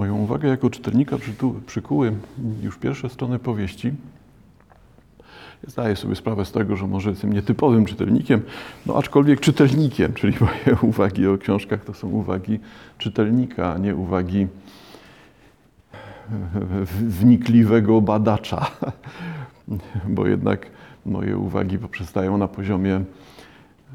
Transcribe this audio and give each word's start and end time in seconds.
Moją 0.00 0.16
uwagę 0.16 0.48
jako 0.48 0.70
czytelnika 0.70 1.16
przykuły 1.66 2.12
już 2.62 2.78
pierwsze 2.78 3.08
strony 3.08 3.38
powieści. 3.38 3.92
Zdaję 5.66 5.96
sobie 5.96 6.16
sprawę 6.16 6.44
z 6.44 6.52
tego, 6.52 6.76
że 6.76 6.86
może 6.86 7.10
jestem 7.10 7.32
nietypowym 7.32 7.84
czytelnikiem, 7.84 8.42
no 8.86 8.96
aczkolwiek 8.96 9.40
czytelnikiem, 9.40 10.12
czyli 10.12 10.36
moje 10.66 10.78
uwagi 10.82 11.26
o 11.26 11.38
książkach 11.38 11.84
to 11.84 11.94
są 11.94 12.08
uwagi 12.08 12.58
czytelnika, 12.98 13.72
a 13.72 13.78
nie 13.78 13.96
uwagi 13.96 14.46
wnikliwego 16.92 18.00
badacza, 18.00 18.70
bo 20.16 20.26
jednak 20.26 20.66
moje 21.06 21.38
uwagi 21.38 21.78
poprzestają 21.78 22.38
na 22.38 22.48
poziomie 22.48 22.94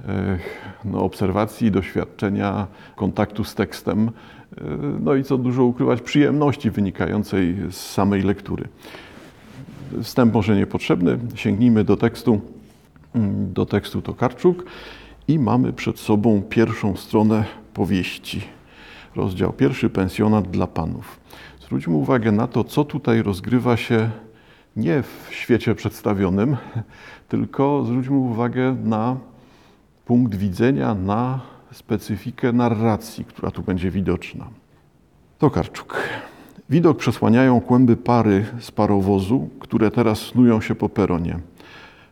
e, 0.07 0.39
no, 0.85 1.03
obserwacji, 1.03 1.71
doświadczenia, 1.71 2.67
kontaktu 2.95 3.43
z 3.43 3.55
tekstem, 3.55 4.11
no 4.99 5.15
i 5.15 5.23
co 5.23 5.37
dużo 5.37 5.63
ukrywać, 5.63 6.01
przyjemności 6.01 6.71
wynikającej 6.71 7.55
z 7.71 7.75
samej 7.75 8.23
lektury. 8.23 8.67
Wstęp 10.01 10.33
może 10.33 10.55
niepotrzebny, 10.55 11.17
sięgnijmy 11.35 11.83
do 11.83 11.97
tekstu, 11.97 12.41
mm, 13.15 13.53
do 13.53 13.65
tekstu 13.65 14.01
Tokarczuk 14.01 14.65
i 15.27 15.39
mamy 15.39 15.73
przed 15.73 15.99
sobą 15.99 16.41
pierwszą 16.49 16.95
stronę 16.95 17.45
powieści. 17.73 18.41
Rozdział 19.15 19.53
pierwszy, 19.53 19.89
pensjonat 19.89 20.51
dla 20.51 20.67
panów. 20.67 21.19
Zwróćmy 21.61 21.93
uwagę 21.93 22.31
na 22.31 22.47
to, 22.47 22.63
co 22.63 22.83
tutaj 22.83 23.23
rozgrywa 23.23 23.77
się 23.77 24.09
nie 24.75 25.03
w 25.03 25.27
świecie 25.31 25.75
przedstawionym, 25.75 26.57
tylko 27.29 27.83
zwróćmy 27.85 28.17
uwagę 28.17 28.75
na 28.83 29.17
punkt 30.05 30.35
widzenia, 30.35 30.95
na 30.95 31.54
specyfikę 31.75 32.51
narracji, 32.51 33.25
która 33.25 33.51
tu 33.51 33.61
będzie 33.61 33.91
widoczna. 33.91 34.47
Tokarczuk. 35.39 35.97
Widok 36.69 36.97
przesłaniają 36.97 37.61
kłęby 37.61 37.97
pary 37.97 38.45
z 38.59 38.71
parowozu, 38.71 39.49
które 39.59 39.91
teraz 39.91 40.19
snują 40.19 40.61
się 40.61 40.75
po 40.75 40.89
peronie. 40.89 41.39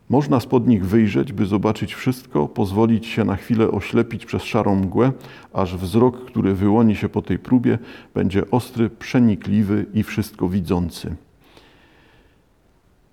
Można 0.10 0.40
spod 0.40 0.68
nich 0.68 0.86
wyjrzeć, 0.86 1.34
by 1.34 1.46
zobaczyć 1.46 1.94
wszystko, 1.94 2.48
pozwolić 2.48 3.08
się 3.08 3.24
na 3.24 3.36
chwilę 3.36 3.72
oślepić 3.72 4.26
przez 4.26 4.44
szarą 4.44 4.76
mgłę, 4.76 5.12
aż 5.54 5.78
wzrok, 5.78 6.26
który 6.26 6.54
wyłoni 6.54 6.96
się 6.96 7.10
po 7.10 7.22
tej 7.22 7.40
próbie, 7.40 7.80
będzie 8.14 8.52
ostry, 8.52 8.90
przenikliwy 8.90 9.86
i 9.94 10.04
wszystko 10.04 10.50
widzący. 10.50 11.16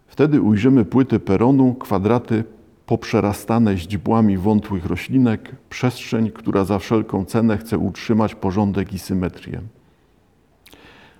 Wtedy 0.06 0.40
ujrzymy 0.40 0.84
płyty 0.84 1.20
peronu, 1.20 1.74
kwadraty 1.74 2.44
poprzerastane 2.90 3.76
źdźbłami 3.76 4.38
wątłych 4.38 4.86
roślinek, 4.86 5.56
przestrzeń, 5.68 6.30
która 6.30 6.64
za 6.64 6.78
wszelką 6.78 7.24
cenę 7.24 7.58
chce 7.58 7.78
utrzymać 7.78 8.34
porządek 8.34 8.92
i 8.92 8.98
symetrię. 8.98 9.60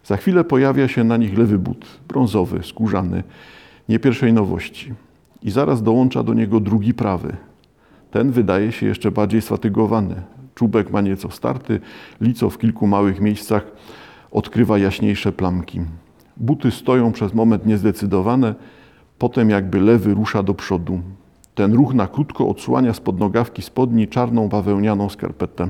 Za 0.05 0.17
chwilę 0.17 0.45
pojawia 0.45 0.89
się 0.89 1.05
na 1.05 1.17
nich 1.17 1.39
lewy 1.39 1.59
but, 1.59 1.87
brązowy, 2.09 2.63
skórzany, 2.63 3.23
nie 3.89 3.99
pierwszej 3.99 4.33
nowości. 4.33 4.95
I 5.43 5.51
zaraz 5.51 5.83
dołącza 5.83 6.23
do 6.23 6.35
niego 6.35 6.61
drugi 6.61 6.95
prawy. 6.95 7.37
Ten 8.11 8.31
wydaje 8.31 8.73
się 8.73 8.87
jeszcze 8.87 9.11
bardziej 9.11 9.43
sfatygowany. 9.43 10.23
Czubek 10.55 10.91
ma 10.91 11.01
nieco 11.01 11.31
starty, 11.31 11.81
lico 12.21 12.51
w 12.51 12.59
kilku 12.59 12.87
małych 12.87 13.21
miejscach 13.21 13.67
odkrywa 14.31 14.79
jaśniejsze 14.79 15.33
plamki. 15.33 15.81
Buty 16.37 16.71
stoją 16.71 17.13
przez 17.13 17.35
moment 17.35 17.67
niezdecydowane, 17.67 18.55
potem 19.19 19.51
jakby 19.51 19.81
lewy 19.81 20.15
rusza 20.15 20.43
do 20.43 20.55
przodu. 20.55 21.01
Ten 21.61 21.75
ruch 21.75 21.95
na 21.95 22.07
krótko 22.07 22.49
odsłania 22.49 22.95
spod 22.95 23.19
nogawki 23.19 23.63
spodni 23.63 24.09
czarną 24.09 24.49
bawełnianą 24.49 25.09
skarpetę. 25.09 25.69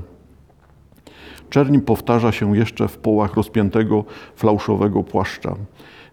Czerń 1.49 1.79
powtarza 1.79 2.33
się 2.33 2.57
jeszcze 2.57 2.89
w 2.89 2.99
połach 2.99 3.35
rozpiętego 3.35 4.05
flauszowego 4.37 5.03
płaszcza. 5.03 5.55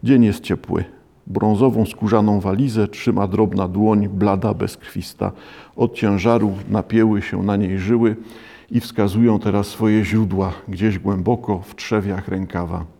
Dzień 0.03 0.23
jest 0.23 0.43
ciepły. 0.43 0.83
Brązową 1.27 1.85
skórzaną 1.85 2.39
walizę 2.39 2.87
trzyma 2.87 3.27
drobna 3.27 3.67
dłoń, 3.67 4.09
blada, 4.09 4.53
bezkrwista. 4.53 5.31
Od 5.75 5.93
ciężaru 5.93 6.53
napięły 6.69 7.21
się 7.21 7.43
na 7.43 7.55
niej 7.55 7.79
żyły 7.79 8.15
i 8.71 8.79
wskazują 8.79 9.39
teraz 9.39 9.67
swoje 9.67 10.05
źródła 10.05 10.53
gdzieś 10.67 10.99
głęboko 10.99 11.59
w 11.59 11.75
trzewiach 11.75 12.27
rękawa. 12.27 12.96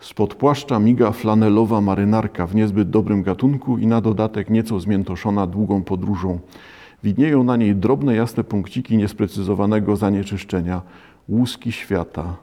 Spod 0.00 0.34
płaszcza 0.34 0.78
miga 0.78 1.12
flanelowa 1.12 1.80
marynarka 1.80 2.46
w 2.46 2.54
niezbyt 2.54 2.90
dobrym 2.90 3.22
gatunku 3.22 3.78
i 3.78 3.86
na 3.86 4.00
dodatek 4.00 4.50
nieco 4.50 4.80
zmiętoszona 4.80 5.46
długą 5.46 5.82
podróżą. 5.82 6.38
Widnieją 7.04 7.44
na 7.44 7.56
niej 7.56 7.76
drobne, 7.76 8.14
jasne 8.14 8.44
punkciki 8.44 8.96
niesprecyzowanego 8.96 9.96
zanieczyszczenia, 9.96 10.82
łuski 11.28 11.72
świata. 11.72 12.36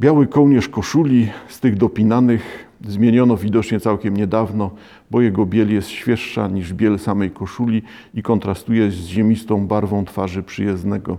Biały 0.00 0.26
kołnierz 0.26 0.68
koszuli 0.68 1.28
z 1.48 1.60
tych 1.60 1.76
dopinanych 1.76 2.68
zmieniono 2.88 3.36
widocznie 3.36 3.80
całkiem 3.80 4.16
niedawno, 4.16 4.70
bo 5.10 5.20
jego 5.20 5.46
biel 5.46 5.72
jest 5.72 5.88
świeższa 5.88 6.48
niż 6.48 6.74
biel 6.74 6.98
samej 6.98 7.30
koszuli 7.30 7.82
i 8.14 8.22
kontrastuje 8.22 8.90
z 8.90 8.94
ziemistą 8.94 9.66
barwą 9.66 10.04
twarzy 10.04 10.42
przyjezdnego. 10.42 11.18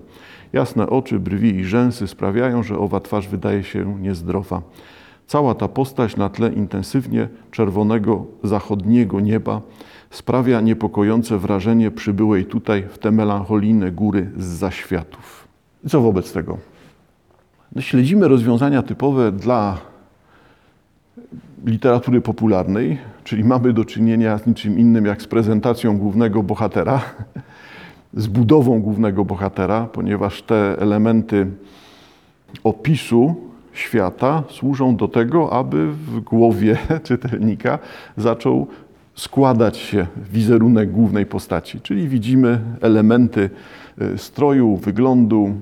Jasne 0.53 0.89
oczy, 0.89 1.19
brwi 1.19 1.56
i 1.56 1.66
rzęsy 1.66 2.07
sprawiają, 2.07 2.63
że 2.63 2.78
owa 2.78 3.00
twarz 3.00 3.28
wydaje 3.28 3.63
się 3.63 4.00
niezdrowa. 4.01 4.62
Cała 5.28 5.56
ta 5.56 5.67
postać 5.67 6.17
na 6.17 6.29
tle 6.29 6.53
intensywnie 6.53 7.28
czerwonego 7.51 8.25
zachodniego 8.44 9.19
nieba 9.19 9.61
sprawia 10.09 10.61
niepokojące 10.61 11.38
wrażenie 11.38 11.91
przybyłej 11.91 12.45
tutaj 12.45 12.84
w 12.90 12.97
te 12.97 13.11
melancholijne 13.11 13.91
góry 13.91 14.31
z 14.38 14.44
zaświatów. 14.45 15.47
Co 15.88 16.01
wobec 16.01 16.34
tego? 16.34 16.57
No, 17.75 17.81
śledzimy 17.81 18.28
rozwiązania 18.28 18.84
typowe 18.84 19.31
dla 19.31 19.78
literatury 21.66 22.22
popularnej, 22.22 22.97
czyli 23.23 23.44
mamy 23.44 23.73
do 23.73 23.85
czynienia 23.85 24.38
z 24.38 24.47
niczym 24.47 24.79
innym 24.79 25.06
jak 25.06 25.22
z 25.22 25.28
prezentacją 25.28 25.97
głównego 25.97 26.44
bohatera, 26.44 27.01
z 28.13 28.27
budową 28.27 28.81
głównego 28.81 29.25
bohatera, 29.25 29.88
ponieważ 29.94 30.41
te 30.41 30.75
elementy 30.79 31.47
opisu 32.63 33.35
świata 33.73 34.44
służą 34.49 34.95
do 34.95 35.07
tego, 35.07 35.53
aby 35.53 35.91
w 35.91 36.19
głowie 36.19 36.77
czytelnika 37.03 37.79
zaczął 38.17 38.67
składać 39.16 39.77
się 39.77 40.07
wizerunek 40.31 40.91
głównej 40.91 41.25
postaci. 41.25 41.81
Czyli 41.81 42.07
widzimy 42.07 42.61
elementy 42.81 43.49
y, 44.01 44.17
stroju, 44.17 44.78
wyglądu, 44.78 45.53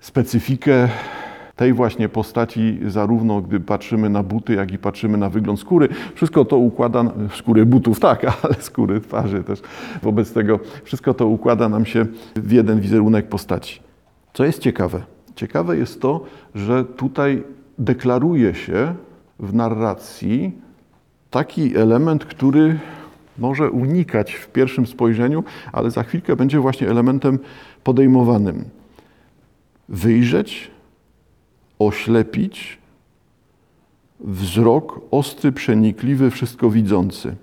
specyfikę 0.00 0.88
tej 1.60 1.72
właśnie 1.72 2.08
postaci, 2.08 2.78
zarówno 2.86 3.40
gdy 3.40 3.60
patrzymy 3.60 4.10
na 4.10 4.22
buty, 4.22 4.54
jak 4.54 4.72
i 4.72 4.78
patrzymy 4.78 5.18
na 5.18 5.30
wygląd 5.30 5.60
skóry. 5.60 5.88
Wszystko 6.14 6.44
to 6.44 6.56
układa, 6.56 7.04
skóry 7.34 7.66
butów 7.66 8.00
tak, 8.00 8.24
ale 8.42 8.54
skóry 8.60 9.00
twarzy 9.00 9.44
też. 9.44 9.60
Wobec 10.02 10.32
tego 10.32 10.60
wszystko 10.84 11.14
to 11.14 11.26
układa 11.26 11.68
nam 11.68 11.86
się 11.86 12.06
w 12.36 12.52
jeden 12.52 12.80
wizerunek 12.80 13.28
postaci. 13.28 13.80
Co 14.32 14.44
jest 14.44 14.58
ciekawe? 14.58 15.02
Ciekawe 15.34 15.76
jest 15.76 16.00
to, 16.00 16.24
że 16.54 16.84
tutaj 16.84 17.42
deklaruje 17.78 18.54
się 18.54 18.94
w 19.38 19.54
narracji 19.54 20.52
taki 21.30 21.76
element, 21.76 22.24
który 22.24 22.78
może 23.38 23.70
unikać 23.70 24.32
w 24.34 24.48
pierwszym 24.48 24.86
spojrzeniu, 24.86 25.44
ale 25.72 25.90
za 25.90 26.02
chwilkę 26.02 26.36
będzie 26.36 26.60
właśnie 26.60 26.88
elementem 26.88 27.38
podejmowanym. 27.84 28.64
Wyjrzeć, 29.88 30.70
oślepić, 31.80 32.78
wzrok 34.20 35.00
ostry, 35.10 35.52
przenikliwy, 35.52 36.30
wszystko 36.30 36.70
widzący. 36.70 37.36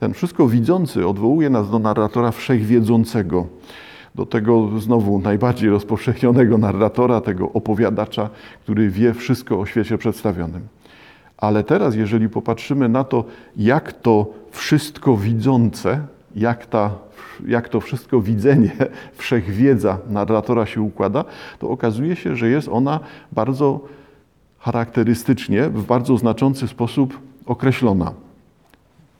Ten 0.00 0.14
wszystko 0.14 0.48
widzący 0.48 1.06
odwołuje 1.06 1.50
nas 1.50 1.70
do 1.70 1.78
narratora 1.78 2.30
wszechwiedzącego, 2.32 3.46
do 4.14 4.26
tego 4.26 4.80
znowu 4.80 5.18
najbardziej 5.18 5.70
rozpowszechnionego 5.70 6.58
narratora, 6.58 7.20
tego 7.20 7.52
opowiadacza, 7.52 8.30
który 8.62 8.90
wie 8.90 9.14
wszystko 9.14 9.60
o 9.60 9.66
świecie 9.66 9.98
przedstawionym. 9.98 10.68
Ale 11.36 11.64
teraz, 11.64 11.94
jeżeli 11.94 12.28
popatrzymy 12.28 12.88
na 12.88 13.04
to, 13.04 13.24
jak 13.56 13.92
to 13.92 14.26
wszystko 14.50 15.16
widzące, 15.16 16.06
jak, 16.36 16.66
ta, 16.66 16.90
jak 17.48 17.68
to 17.68 17.80
wszystko 17.80 18.20
widzenie, 18.20 18.72
wszechwiedza 19.18 19.98
narratora 20.10 20.66
się 20.66 20.80
układa, 20.82 21.24
to 21.58 21.70
okazuje 21.70 22.16
się, 22.16 22.36
że 22.36 22.48
jest 22.48 22.68
ona 22.68 23.00
bardzo 23.32 23.80
charakterystycznie, 24.58 25.68
w 25.68 25.84
bardzo 25.84 26.16
znaczący 26.16 26.68
sposób 26.68 27.20
określona. 27.46 28.12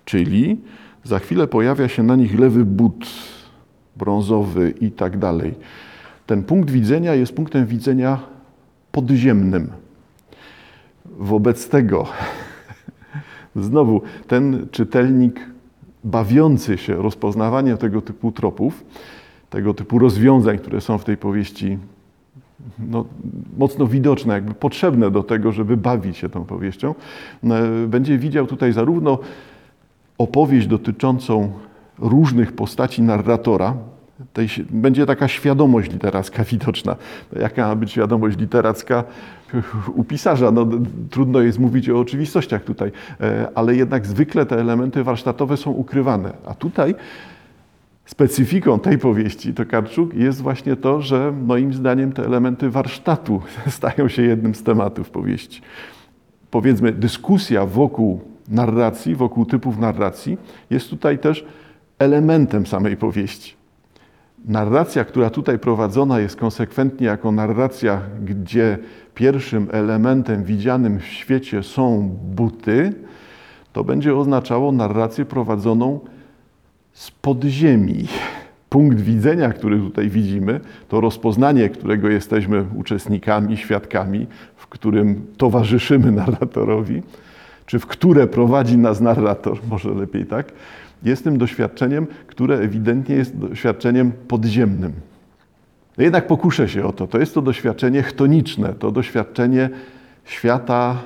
Czyli 0.05 0.61
za 1.05 1.19
chwilę 1.19 1.47
pojawia 1.47 1.89
się 1.89 2.03
na 2.03 2.17
nich 2.17 2.39
lewy 2.39 2.65
but 2.65 3.07
brązowy 3.97 4.75
i 4.81 4.91
tak 4.91 5.19
dalej. 5.19 5.55
Ten 6.27 6.43
punkt 6.43 6.71
widzenia 6.71 7.15
jest 7.15 7.33
punktem 7.33 7.67
widzenia 7.67 8.19
podziemnym. 8.93 9.73
Wobec 11.05 11.69
tego 11.69 12.07
znowu 13.57 14.03
ten 14.27 14.67
czytelnik 14.71 15.41
bawiący 16.07 16.79
się 16.79 16.95
rozpoznawaniem 16.95 17.77
tego 17.77 18.03
typu 18.03 18.33
tropów, 18.33 18.85
tego 19.51 19.75
typu 19.75 19.99
rozwiązań, 19.99 20.59
które 20.59 20.81
są 20.81 20.99
w 20.99 21.05
tej 21.05 21.17
powieści 21.17 21.79
no, 22.79 23.05
mocno 23.59 23.87
widoczne, 23.87 24.35
jakby 24.35 24.55
potrzebne 24.55 25.11
do 25.11 25.23
tego, 25.23 25.53
żeby 25.53 25.77
bawić 25.77 26.17
się 26.17 26.29
tą 26.29 26.45
powieścią, 26.45 26.95
e, 27.45 27.87
będzie 27.87 28.19
widział 28.19 28.47
tutaj 28.47 28.73
zarówno 28.73 29.19
opowieść 30.19 30.67
dotyczącą 30.67 31.53
różnych 31.99 32.53
postaci 32.53 33.03
narratora, 33.03 33.75
tej, 34.33 34.49
będzie 34.71 35.07
taka 35.07 35.29
świadomość 35.29 35.93
literacka 35.93 36.45
widoczna. 36.53 36.97
Jaka 37.41 37.69
ma 37.69 37.77
być 37.77 37.91
świadomość 37.91 38.39
literacka 38.39 39.05
u 39.95 40.05
pisarza? 40.05 40.51
No, 40.51 40.67
trudno 41.11 41.41
jest 41.41 41.59
mówić 41.59 41.91
o 41.91 42.01
oczywistościach 42.01 42.65
tutaj, 42.65 42.93
e, 43.21 43.49
ale 43.55 43.77
jednak 43.77 44.07
zwykle 44.07 44.47
te 44.47 44.61
elementy 44.61 45.05
warsztatowe 45.05 45.57
są 45.57 45.71
ukrywane. 45.71 46.33
A 46.47 46.55
tutaj 46.55 46.95
specyfiką 48.07 48.79
tej 48.79 48.99
powieści 48.99 49.55
Tokarczuk 49.55 50.15
jest 50.15 50.43
właśnie 50.43 50.77
to, 50.77 51.03
że 51.03 51.33
moim 51.33 51.75
zdaniem 51.75 52.13
te 52.13 52.25
elementy 52.25 52.71
warsztatu 52.71 53.43
stają 53.69 54.09
się 54.09 54.23
jednym 54.23 54.55
z 54.55 54.63
tematów 54.63 55.11
powieści. 55.11 55.63
Powiedzmy, 56.51 56.93
dyskusja 56.93 57.67
wokół 57.67 58.21
narracji, 58.49 59.15
wokół 59.15 59.47
typów 59.47 59.79
narracji 59.79 60.39
jest 60.71 60.91
tutaj 60.91 61.19
też 61.19 61.47
elementem 61.99 62.67
samej 62.67 62.97
powieści. 62.97 63.66
Narracja, 64.47 65.05
która 65.05 65.31
tutaj 65.31 65.59
prowadzona 65.59 66.21
jest 66.21 66.37
konsekwentnie 66.37 67.07
jako 67.07 67.33
narracja, 67.33 68.01
gdzie 68.25 68.79
pierwszym 69.15 69.69
elementem 69.73 70.45
widzianym 70.45 70.99
w 70.99 71.05
świecie 71.05 71.63
są 71.63 72.17
buty, 72.25 72.93
to 73.73 73.85
będzie 73.85 74.17
oznaczało 74.17 74.73
narrację 74.73 75.25
prowadzoną 75.25 76.01
z 76.93 77.11
podziemi. 77.11 78.09
Punkt 78.69 79.01
widzenia, 79.01 79.53
który 79.53 79.79
tutaj 79.79 80.09
widzimy, 80.11 80.61
to 80.89 81.01
rozpoznanie, 81.01 81.69
którego 81.69 82.09
jesteśmy 82.09 82.65
uczestnikami, 82.77 83.57
świadkami, 83.57 84.27
w 84.57 84.67
którym 84.67 85.27
towarzyszymy 85.37 86.13
narratorowi, 86.23 87.03
czy 87.67 87.79
w 87.79 87.87
które 87.87 88.27
prowadzi 88.27 88.79
nas 88.79 89.01
narrator, 89.01 89.59
może 89.71 89.91
lepiej 89.91 90.27
tak, 90.27 90.53
jest 91.03 91.25
tym 91.25 91.39
doświadczeniem, 91.39 92.07
które 92.27 92.59
ewidentnie 92.59 93.15
jest 93.15 93.39
doświadczeniem 93.39 94.13
podziemnym. 94.13 94.93
No 95.99 96.05
jednak 96.05 96.27
pokuszę 96.27 96.69
się 96.69 96.85
o 96.85 96.93
to. 96.93 97.07
To 97.07 97.19
jest 97.19 97.35
to 97.35 97.43
doświadczenie 97.43 98.03
chtoniczne, 98.03 98.73
to 98.73 98.91
doświadczenie 98.91 99.71
świata 100.25 100.99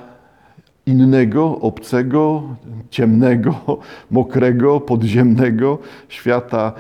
innego, 0.87 1.59
obcego, 1.61 2.43
ciemnego, 2.91 3.55
mokrego, 4.11 4.81
podziemnego, 4.81 5.79
świata, 6.09 6.73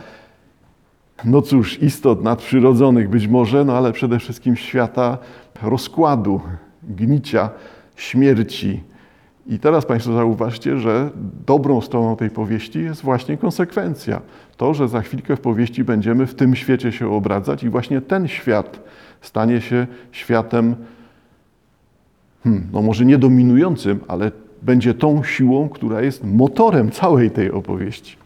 no 1.25 1.43
cóż, 1.43 1.83
istot 1.83 2.23
nadprzyrodzonych 2.23 3.09
być 3.09 3.27
może, 3.27 3.65
no 3.65 3.77
ale 3.77 3.93
przede 3.93 4.19
wszystkim 4.19 4.57
świata 4.57 5.19
rozkładu, 5.63 6.41
gnicia, 6.83 7.51
śmierci, 7.97 8.83
i 9.51 9.59
teraz 9.59 9.87
Państwo 9.87 10.13
zauważcie, 10.13 10.79
że 10.79 11.11
dobrą 11.47 11.81
stroną 11.81 12.17
tej 12.17 12.31
powieści 12.31 12.83
jest 12.83 13.03
właśnie 13.03 13.37
konsekwencja. 13.37 14.21
To, 14.57 14.75
że 14.75 14.89
za 14.89 15.01
chwilkę 15.01 15.37
w 15.37 15.41
powieści 15.41 15.85
będziemy 15.85 16.27
w 16.27 16.35
tym 16.35 16.57
świecie 16.57 16.93
się 16.93 17.13
obradzać 17.13 17.65
i 17.65 17.69
właśnie 17.69 18.01
ten 18.01 18.29
świat 18.29 18.81
stanie 19.21 19.61
się 19.61 19.87
światem, 20.13 20.75
hmm, 22.45 22.67
no 22.73 22.83
może 22.83 23.05
nie 23.05 23.19
dominującym, 23.19 24.01
ale 24.09 24.33
będzie 24.63 24.95
tą 24.95 25.23
siłą, 25.25 25.69
która 25.69 26.01
jest 26.01 26.25
motorem 26.25 26.91
całej 26.91 27.31
tej 27.31 27.53
opowieści. 27.53 28.17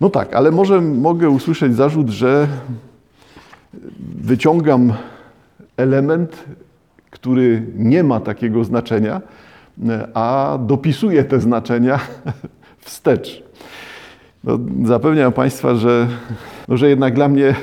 No 0.00 0.10
tak, 0.10 0.34
ale 0.34 0.50
może 0.50 0.80
mogę 0.80 1.30
usłyszeć 1.30 1.74
zarzut, 1.74 2.08
że 2.08 2.48
wyciągam 4.20 4.92
element, 5.76 6.44
który 7.10 7.66
nie 7.76 8.02
ma 8.04 8.20
takiego 8.20 8.64
znaczenia, 8.64 9.20
a 10.14 10.58
dopisuje 10.66 11.24
te 11.24 11.40
znaczenia 11.40 12.00
wstecz. 12.78 13.42
No, 14.44 14.58
zapewniam 14.84 15.32
Państwa, 15.32 15.74
że, 15.74 16.08
no, 16.68 16.76
że 16.76 16.88
jednak 16.88 17.14
dla 17.14 17.28
mnie 17.28 17.54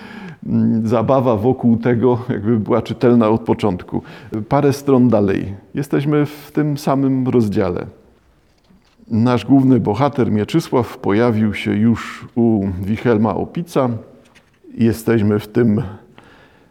zabawa 0.84 1.36
wokół 1.36 1.76
tego 1.76 2.18
jakby 2.28 2.58
była 2.58 2.82
czytelna 2.82 3.28
od 3.28 3.40
początku. 3.40 4.02
Parę 4.48 4.72
stron 4.72 5.08
dalej. 5.08 5.54
Jesteśmy 5.74 6.26
w 6.26 6.50
tym 6.52 6.78
samym 6.78 7.28
rozdziale. 7.28 7.86
Nasz 9.08 9.44
główny 9.44 9.80
bohater 9.80 10.32
Mieczysław 10.32 10.98
pojawił 10.98 11.54
się 11.54 11.74
już 11.74 12.28
u 12.34 12.68
Wilhelma 12.80 13.34
Opica. 13.34 13.88
Jesteśmy 14.74 15.38
w 15.38 15.48
tym 15.48 15.82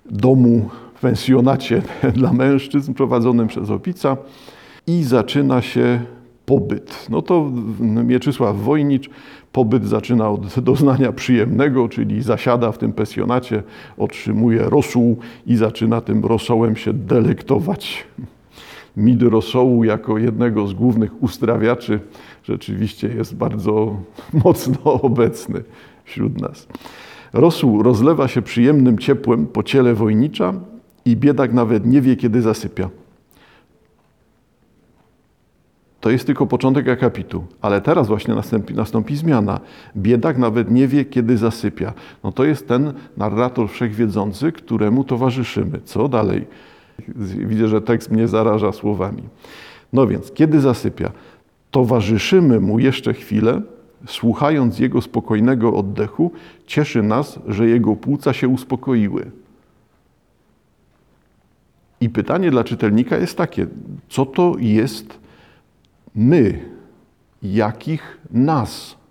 domu, 0.06 0.69
pensjonacie 1.01 1.81
dla 2.15 2.33
mężczyzn 2.33 2.94
prowadzonym 2.94 3.47
przez 3.47 3.69
Opica 3.69 4.17
i 4.91 5.03
zaczyna 5.03 5.61
się 5.61 6.01
pobyt. 6.45 7.07
No 7.09 7.21
to 7.21 7.51
Mieczysław 7.79 8.57
Wojnicz 8.57 9.09
pobyt 9.51 9.85
zaczyna 9.85 10.29
od 10.29 10.59
doznania 10.71 11.11
przyjemnego, 11.11 11.89
czyli 11.89 12.21
zasiada 12.21 12.71
w 12.71 12.77
tym 12.77 12.93
pensjonacie, 12.93 13.63
otrzymuje 13.97 14.59
rosół 14.61 15.17
i 15.47 15.55
zaczyna 15.55 16.01
tym 16.01 16.25
rosołem 16.25 16.75
się 16.75 16.93
delektować. 16.93 18.07
Mid 18.97 19.21
rosołu 19.21 19.83
jako 19.83 20.17
jednego 20.17 20.67
z 20.67 20.73
głównych 20.73 21.23
uzdrawiaczy 21.23 21.99
rzeczywiście 22.43 23.07
jest 23.07 23.35
bardzo 23.35 23.95
mocno 24.45 24.83
obecny 24.83 25.63
wśród 26.03 26.41
nas. 26.41 26.67
Rosół 27.33 27.83
rozlewa 27.83 28.27
się 28.27 28.41
przyjemnym 28.41 28.97
ciepłem 28.97 29.47
po 29.47 29.63
ciele 29.63 29.93
wojnicza 29.93 30.53
i 31.05 31.17
biedak 31.17 31.53
nawet 31.53 31.85
nie 31.85 32.01
wie, 32.01 32.15
kiedy 32.15 32.41
zasypia. 32.41 32.89
To 36.01 36.09
jest 36.09 36.25
tylko 36.25 36.48
początek 36.48 36.88
akapitu, 36.88 37.44
ale 37.62 37.81
teraz 37.81 38.07
właśnie 38.07 38.36
nastąpi, 38.36 38.74
nastąpi 38.74 39.15
zmiana. 39.15 39.59
Biedak 39.98 40.38
nawet 40.38 40.71
nie 40.71 40.88
wie, 40.88 41.06
kiedy 41.06 41.38
zasypia. 41.38 41.94
No 42.24 42.31
to 42.31 42.44
jest 42.44 42.68
ten 42.68 42.94
narrator 43.18 43.69
wszechwiedzący, 43.69 44.51
któremu 44.51 45.03
towarzyszymy. 45.03 45.80
Co 45.86 46.07
dalej? 46.07 46.48
Widzę, 47.38 47.68
że 47.68 47.81
tekst 47.81 48.12
mnie 48.12 48.27
zaraża 48.27 48.71
słowami. 48.71 49.24
No 49.94 50.07
więc, 50.07 50.31
kiedy 50.31 50.59
zasypia? 50.59 51.12
Towarzyszymy 51.71 52.59
mu 52.59 52.80
jeszcze 52.80 53.13
chwilę, 53.13 53.62
słuchając 54.07 54.80
jego 54.80 55.01
spokojnego 55.01 55.74
oddechu, 55.74 56.31
cieszy 56.65 57.03
nas, 57.03 57.39
że 57.48 57.68
jego 57.68 57.95
płuca 57.95 58.33
się 58.33 58.48
uspokoiły. 58.48 59.31
I 62.01 62.10
pytanie 62.10 62.51
dla 62.51 62.63
czytelnika 62.63 63.17
jest 63.17 63.38
takie: 63.38 63.67
co 64.10 64.25
to 64.25 64.55
jest 64.60 65.21
my, 66.15 66.60
jakich 67.44 68.18
nas. 68.32 69.01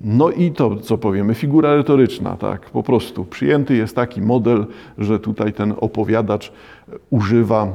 No 0.00 0.30
i 0.30 0.50
to, 0.50 0.76
co 0.76 0.98
powiemy, 0.98 1.34
figura 1.34 1.74
retoryczna, 1.74 2.36
tak, 2.36 2.70
po 2.70 2.82
prostu. 2.82 3.24
Przyjęty 3.24 3.76
jest 3.76 3.96
taki 3.96 4.20
model, 4.20 4.66
że 4.98 5.18
tutaj 5.18 5.52
ten 5.52 5.74
opowiadacz 5.80 6.52
używa 7.10 7.68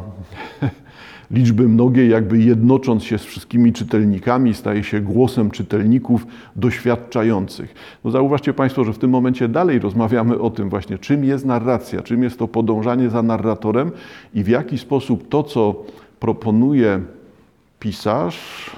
liczby 1.31 1.67
mnogiej, 1.67 2.09
jakby 2.09 2.39
jednocząc 2.39 3.03
się 3.03 3.17
z 3.17 3.23
wszystkimi 3.23 3.73
czytelnikami, 3.73 4.53
staje 4.53 4.83
się 4.83 5.01
głosem 5.01 5.51
czytelników 5.51 6.27
doświadczających. 6.55 7.75
No 8.03 8.11
zauważcie 8.11 8.53
Państwo, 8.53 8.83
że 8.83 8.93
w 8.93 8.99
tym 8.99 9.09
momencie 9.09 9.47
dalej 9.47 9.79
rozmawiamy 9.79 10.39
o 10.39 10.49
tym 10.49 10.69
właśnie, 10.69 10.97
czym 10.97 11.23
jest 11.23 11.45
narracja, 11.45 12.01
czym 12.01 12.23
jest 12.23 12.39
to 12.39 12.47
podążanie 12.47 13.09
za 13.09 13.23
narratorem 13.23 13.91
i 14.33 14.43
w 14.43 14.47
jaki 14.47 14.77
sposób 14.77 15.29
to, 15.29 15.43
co 15.43 15.85
proponuje 16.19 17.01
pisarz, 17.79 18.71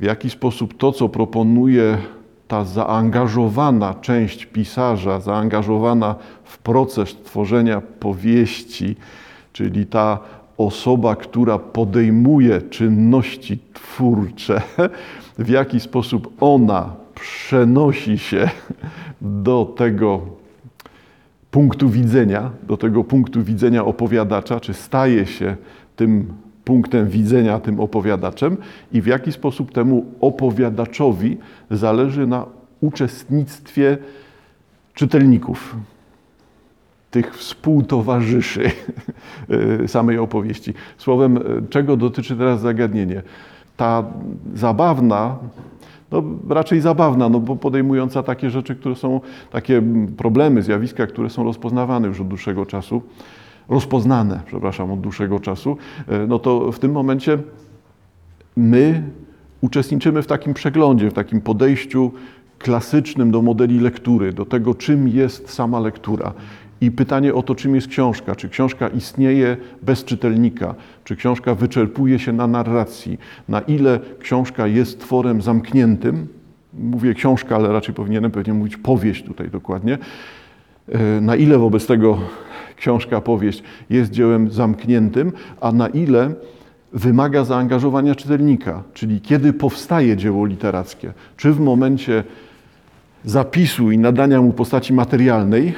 w 0.00 0.04
jaki 0.04 0.30
sposób 0.30 0.76
to, 0.76 0.92
co 0.92 1.08
proponuje 1.08 1.98
ta 2.48 2.64
zaangażowana 2.64 3.94
część 3.94 4.46
pisarza, 4.46 5.20
zaangażowana 5.20 6.14
w 6.44 6.58
proces 6.58 7.16
tworzenia 7.24 7.80
powieści, 7.80 8.96
czyli 9.52 9.86
ta 9.86 10.18
osoba, 10.58 11.16
która 11.16 11.58
podejmuje 11.58 12.62
czynności 12.62 13.58
twórcze, 13.74 14.62
w 15.38 15.48
jaki 15.48 15.80
sposób 15.80 16.36
ona 16.40 16.92
przenosi 17.14 18.18
się 18.18 18.50
do 19.20 19.74
tego 19.76 20.20
punktu 21.50 21.88
widzenia, 21.88 22.50
do 22.62 22.76
tego 22.76 23.04
punktu 23.04 23.42
widzenia 23.42 23.84
opowiadacza, 23.84 24.60
czy 24.60 24.74
staje 24.74 25.26
się 25.26 25.56
tym 25.96 26.32
punktem 26.70 27.08
widzenia, 27.08 27.60
tym 27.60 27.80
opowiadaczem 27.80 28.56
i 28.92 29.02
w 29.02 29.06
jaki 29.06 29.32
sposób 29.32 29.72
temu 29.72 30.04
opowiadaczowi 30.20 31.38
zależy 31.70 32.26
na 32.26 32.46
uczestnictwie 32.80 33.98
czytelników, 34.94 35.76
tych 37.10 37.36
współtowarzyszy 37.36 38.70
samej 39.86 40.18
opowieści. 40.18 40.74
Słowem, 40.98 41.38
czego 41.70 41.96
dotyczy 41.96 42.36
teraz 42.36 42.60
zagadnienie? 42.60 43.22
ta 43.80 44.04
zabawna, 44.54 45.36
no 46.12 46.22
raczej 46.48 46.80
zabawna, 46.80 47.28
no 47.28 47.40
bo 47.40 47.56
podejmująca 47.56 48.22
takie 48.22 48.50
rzeczy, 48.50 48.76
które 48.76 48.94
są, 48.94 49.20
takie 49.50 49.82
problemy, 50.16 50.62
zjawiska, 50.62 51.06
które 51.06 51.30
są 51.30 51.44
rozpoznawane 51.44 52.08
już 52.08 52.20
od 52.20 52.28
dłuższego 52.28 52.66
czasu, 52.66 53.02
rozpoznane, 53.70 54.40
przepraszam, 54.46 54.92
od 54.92 55.00
dłuższego 55.00 55.40
czasu, 55.40 55.76
e, 56.08 56.26
no 56.26 56.38
to 56.38 56.72
w 56.72 56.78
tym 56.78 56.92
momencie 56.92 57.38
my 58.56 59.02
uczestniczymy 59.60 60.22
w 60.22 60.26
takim 60.26 60.54
przeglądzie, 60.54 61.10
w 61.10 61.14
takim 61.14 61.40
podejściu 61.40 62.12
klasycznym 62.58 63.30
do 63.30 63.42
modeli 63.42 63.80
lektury, 63.80 64.32
do 64.32 64.44
tego, 64.44 64.74
czym 64.74 65.08
jest 65.08 65.50
sama 65.50 65.80
lektura. 65.80 66.32
I 66.80 66.90
pytanie 66.90 67.34
o 67.34 67.42
to, 67.42 67.54
czym 67.54 67.74
jest 67.74 67.88
książka. 67.88 68.36
Czy 68.36 68.48
książka 68.48 68.88
istnieje 68.88 69.56
bez 69.82 70.04
czytelnika? 70.04 70.74
Czy 71.04 71.16
książka 71.16 71.54
wyczerpuje 71.54 72.18
się 72.18 72.32
na 72.32 72.46
narracji? 72.46 73.18
Na 73.48 73.60
ile 73.60 74.00
książka 74.18 74.66
jest 74.66 75.00
tworem 75.00 75.42
zamkniętym? 75.42 76.26
Mówię 76.74 77.14
książka, 77.14 77.56
ale 77.56 77.72
raczej 77.72 77.94
powinienem 77.94 78.30
pewnie 78.30 78.54
mówić 78.54 78.76
powieść 78.76 79.24
tutaj 79.24 79.50
dokładnie. 79.50 79.98
E, 80.88 81.20
na 81.20 81.36
ile 81.36 81.58
wobec 81.58 81.86
tego 81.86 82.18
książka, 82.80 83.20
powieść 83.20 83.62
jest 83.90 84.10
dziełem 84.10 84.50
zamkniętym, 84.50 85.32
a 85.60 85.72
na 85.72 85.88
ile 85.88 86.30
wymaga 86.92 87.44
zaangażowania 87.44 88.14
czytelnika, 88.14 88.82
czyli 88.94 89.20
kiedy 89.20 89.52
powstaje 89.52 90.16
dzieło 90.16 90.46
literackie, 90.46 91.12
czy 91.36 91.52
w 91.52 91.60
momencie 91.60 92.24
zapisu 93.24 93.90
i 93.90 93.98
nadania 93.98 94.42
mu 94.42 94.52
postaci 94.52 94.92
materialnej, 94.92 95.74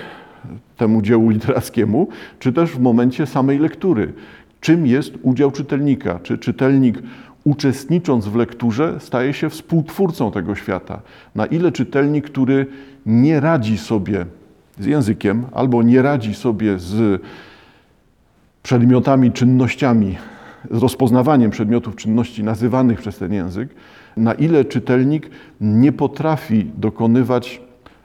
temu 0.76 1.02
dziełu 1.02 1.28
literackiemu, 1.28 2.08
czy 2.38 2.52
też 2.52 2.70
w 2.70 2.80
momencie 2.80 3.26
samej 3.26 3.58
lektury. 3.58 4.12
Czym 4.60 4.86
jest 4.86 5.14
udział 5.22 5.50
czytelnika? 5.50 6.20
Czy 6.22 6.38
czytelnik 6.38 6.98
uczestnicząc 7.44 8.26
w 8.26 8.36
lekturze 8.36 9.00
staje 9.00 9.32
się 9.32 9.50
współtwórcą 9.50 10.32
tego 10.32 10.54
świata? 10.54 11.02
Na 11.34 11.46
ile 11.46 11.72
czytelnik, 11.72 12.24
który 12.24 12.66
nie 13.06 13.40
radzi 13.40 13.78
sobie 13.78 14.26
z 14.78 14.86
językiem 14.86 15.44
albo 15.52 15.82
nie 15.82 16.02
radzi 16.02 16.34
sobie 16.34 16.78
z 16.78 17.22
przedmiotami, 18.62 19.32
czynnościami, 19.32 20.18
z 20.70 20.78
rozpoznawaniem 20.78 21.50
przedmiotów 21.50 21.96
czynności 21.96 22.44
nazywanych 22.44 23.00
przez 23.00 23.18
ten 23.18 23.32
język, 23.32 23.68
na 24.16 24.34
ile 24.34 24.64
czytelnik 24.64 25.30
nie 25.60 25.92
potrafi 25.92 26.70
dokonywać 26.78 27.60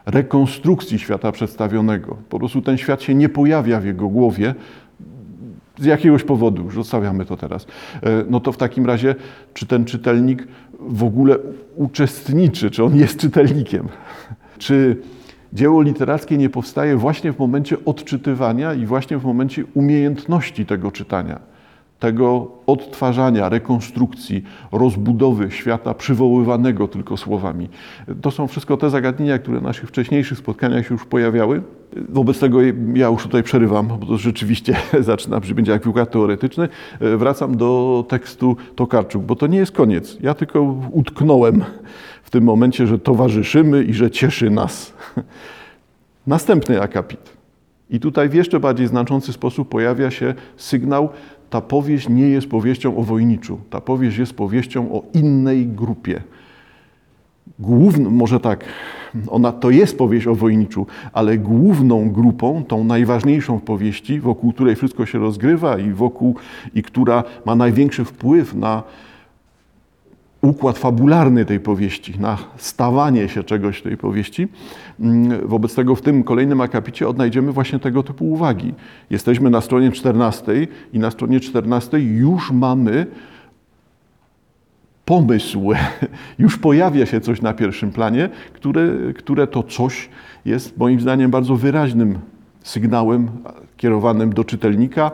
rekonstrukcji 0.06 1.00
świata 1.00 1.32
przedstawionego. 1.32 2.18
Po 2.30 2.40
prostu 2.40 2.62
ten 2.62 2.78
świat 2.78 3.02
się 3.02 3.16
nie 3.16 3.30
pojawia 3.30 3.80
w 3.80 3.86
jego 3.86 4.10
głowie 4.10 4.56
z 5.80 5.86
jakiegoś 5.86 6.24
powodu, 6.24 6.64
już 6.64 6.76
zostawiamy 6.76 7.26
to 7.26 7.38
teraz. 7.38 7.64
E, 7.64 8.24
no 8.30 8.40
to 8.40 8.52
w 8.52 8.58
takim 8.58 8.86
razie, 8.86 9.16
czy 9.54 9.66
ten 9.66 9.86
czytelnik 9.86 10.48
w 10.80 11.04
ogóle 11.04 11.38
uczestniczy, 11.76 12.72
czy 12.72 12.84
on 12.84 12.96
jest 12.96 13.20
czytelnikiem? 13.20 13.88
Czy 14.58 14.98
dzieło 15.54 15.82
literackie 15.82 16.38
nie 16.38 16.50
powstaje 16.50 16.98
właśnie 16.98 17.34
w 17.34 17.40
momencie 17.40 17.78
odczytywania 17.86 18.74
i 18.74 18.86
właśnie 18.86 19.18
w 19.18 19.24
momencie 19.24 19.66
umiejętności 19.74 20.66
tego 20.66 20.92
czytania? 20.92 21.40
Tego 22.00 22.52
odtwarzania, 22.68 23.50
rekonstrukcji, 23.50 24.44
rozbudowy 24.72 25.52
świata 25.52 25.94
przywoływanego 25.94 26.88
tylko 26.88 27.18
słowami. 27.18 27.70
To 28.22 28.32
są 28.32 28.48
wszystko 28.48 28.78
te 28.78 28.90
zagadnienia, 28.90 29.40
które 29.40 29.60
w 29.60 29.64
naszych 29.64 29.90
wcześniejszych 29.90 30.38
spotkaniach 30.38 30.88
się 30.88 30.94
już 30.94 31.06
pojawiały. 31.06 31.62
Wobec 32.10 32.40
tego 32.40 32.62
ja 32.94 33.08
już 33.08 33.24
tutaj 33.24 33.44
przerywam, 33.44 33.88
bo 33.88 34.06
to 34.06 34.18
rzeczywiście 34.18 34.76
zaczyna 35.00 35.40
brzmieć 35.40 35.68
jak 35.68 35.82
piłka 35.82 36.06
teoretyczny. 36.06 36.70
Wracam 37.00 37.58
do 37.58 38.06
tekstu 38.10 38.58
Tokarczuk, 38.76 39.24
bo 39.24 39.36
to 39.36 39.48
nie 39.48 39.58
jest 39.58 39.72
koniec. 39.72 40.18
Ja 40.22 40.34
tylko 40.34 40.62
utknąłem 40.92 41.64
w 42.24 42.30
tym 42.30 42.44
momencie, 42.44 42.88
że 42.88 43.00
towarzyszymy 43.00 43.84
i 43.84 43.94
że 43.94 44.12
cieszy 44.12 44.50
nas. 44.50 44.94
Następny 46.28 46.82
akapit. 46.82 47.38
I 47.90 48.00
tutaj 48.00 48.30
w 48.30 48.34
jeszcze 48.34 48.60
bardziej 48.60 48.88
znaczący 48.88 49.34
sposób 49.34 49.70
pojawia 49.70 50.12
się 50.12 50.34
sygnał 50.58 51.10
ta 51.50 51.62
powieść 51.62 52.10
nie 52.10 52.28
jest 52.28 52.48
powieścią 52.48 52.98
o 52.98 53.04
wojniczu. 53.04 53.60
Ta 53.70 53.82
powieść 53.82 54.18
jest 54.18 54.34
powieścią 54.34 54.92
o 54.92 55.04
innej 55.14 55.68
grupie. 55.68 56.22
Główną, 57.60 58.10
może 58.10 58.40
tak, 58.40 58.66
ona 59.28 59.52
to 59.52 59.70
jest 59.70 59.98
powieść 59.98 60.28
o 60.28 60.36
wojniczu, 60.36 60.88
ale 61.14 61.38
główną 61.38 62.10
grupą, 62.10 62.64
tą 62.68 62.84
najważniejszą 62.84 63.60
w 63.60 63.62
powieści, 63.62 64.20
wokół 64.20 64.54
której 64.54 64.76
wszystko 64.76 65.06
się 65.06 65.20
rozgrywa 65.20 65.78
i 65.78 65.90
wokół, 65.92 66.36
i 66.74 66.84
która 66.84 67.24
ma 67.46 67.56
największy 67.56 68.06
wpływ 68.06 68.56
na 68.56 68.84
układ 70.42 70.78
fabularny 70.78 71.46
tej 71.46 71.60
powieści, 71.60 72.20
na 72.20 72.38
stawanie 72.58 73.30
się 73.30 73.44
czegoś 73.44 73.82
tej 73.82 73.98
powieści. 73.98 74.48
Mm, 75.00 75.48
wobec 75.48 75.76
tego 75.76 75.96
w 75.96 76.02
tym 76.02 76.24
kolejnym 76.24 76.62
akapicie 76.62 77.08
odnajdziemy 77.08 77.52
właśnie 77.52 77.80
tego 77.80 78.04
typu 78.04 78.32
uwagi. 78.32 78.74
Jesteśmy 79.10 79.50
na 79.50 79.62
stronie 79.62 79.92
14 79.92 80.68
i 80.94 81.00
na 81.00 81.12
stronie 81.12 81.40
14 81.40 82.00
już 82.00 82.52
mamy 82.52 83.06
pomysł, 85.06 85.72
już 86.40 86.58
pojawia 86.58 87.06
się 87.06 87.22
coś 87.22 87.42
na 87.42 87.54
pierwszym 87.54 87.92
planie, 87.92 88.30
które, 88.54 88.90
które 89.16 89.48
to 89.48 89.64
coś 89.64 90.10
jest 90.46 90.78
moim 90.78 91.00
zdaniem 91.00 91.32
bardzo 91.32 91.56
wyraźnym 91.56 92.20
sygnałem 92.64 93.30
kierowanym 93.78 94.34
do 94.34 94.44
czytelnika, 94.44 95.12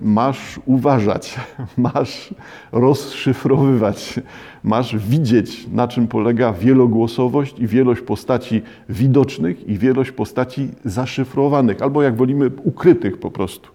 masz 0.00 0.60
uważać, 0.66 1.36
masz 1.94 2.34
rozszyfrowywać, 2.72 4.20
masz 4.64 4.96
widzieć, 4.96 5.66
na 5.72 5.88
czym 5.88 6.08
polega 6.08 6.52
wielogłosowość 6.52 7.58
i 7.58 7.66
wielość 7.66 8.00
postaci 8.00 8.62
widocznych 8.88 9.68
i 9.68 9.78
wielość 9.78 10.10
postaci 10.10 10.68
zaszyfrowanych, 10.84 11.82
albo 11.82 12.02
jak 12.02 12.16
wolimy, 12.16 12.50
ukrytych 12.64 13.18
po 13.18 13.30
prostu. 13.30 13.70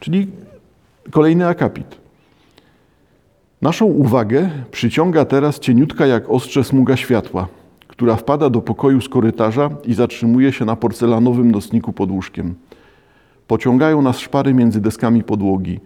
Czyli 0.00 0.26
kolejny 1.10 1.46
akapit. 1.46 2.00
Naszą 3.62 3.84
uwagę 3.84 4.50
przyciąga 4.70 5.24
teraz 5.24 5.58
cieniutka 5.58 6.06
jak 6.06 6.30
ostrze 6.30 6.64
smuga 6.64 6.96
światła, 6.96 7.48
która 7.88 8.16
wpada 8.16 8.50
do 8.50 8.60
pokoju 8.60 9.00
z 9.00 9.08
korytarza 9.08 9.70
i 9.84 9.94
zatrzymuje 9.94 10.52
się 10.52 10.64
na 10.64 10.76
porcelanowym 10.76 11.50
nocniku 11.50 11.92
pod 11.92 12.10
łóżkiem. 12.10 12.54
Pociągają 13.50 14.02
nas 14.02 14.18
szpary 14.18 14.54
między 14.54 14.80
deskami 14.80 15.22
podłogi 15.22 15.80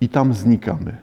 i 0.00 0.08
tam 0.08 0.34
znikamy. 0.34 0.96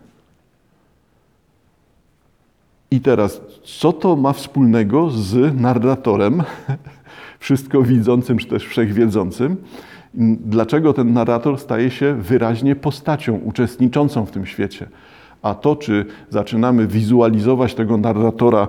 I 2.91 3.01
teraz, 3.01 3.41
co 3.63 3.93
to 3.93 4.15
ma 4.15 4.33
wspólnego 4.33 5.09
z 5.09 5.61
narratorem, 5.61 6.43
wszystko 7.39 7.81
widzącym, 7.81 8.37
czy 8.37 8.47
też 8.47 8.65
wszechwiedzącym? 8.65 9.57
Dlaczego 10.45 10.93
ten 10.93 11.13
narrator 11.13 11.59
staje 11.59 11.91
się 11.91 12.13
wyraźnie 12.13 12.75
postacią 12.75 13.35
uczestniczącą 13.35 14.25
w 14.25 14.31
tym 14.31 14.45
świecie? 14.45 14.87
A 15.41 15.55
to, 15.55 15.75
czy 15.75 16.05
zaczynamy 16.29 16.87
wizualizować 16.87 17.73
tego 17.73 17.97
narratora 17.97 18.67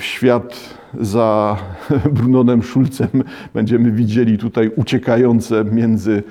świat 0.00 0.78
za 1.00 1.56
Brunonem 2.16 2.62
Schulzem, 2.62 3.24
będziemy 3.54 3.90
widzieli 3.90 4.38
tutaj 4.38 4.70
uciekające 4.76 5.64
między 5.64 6.22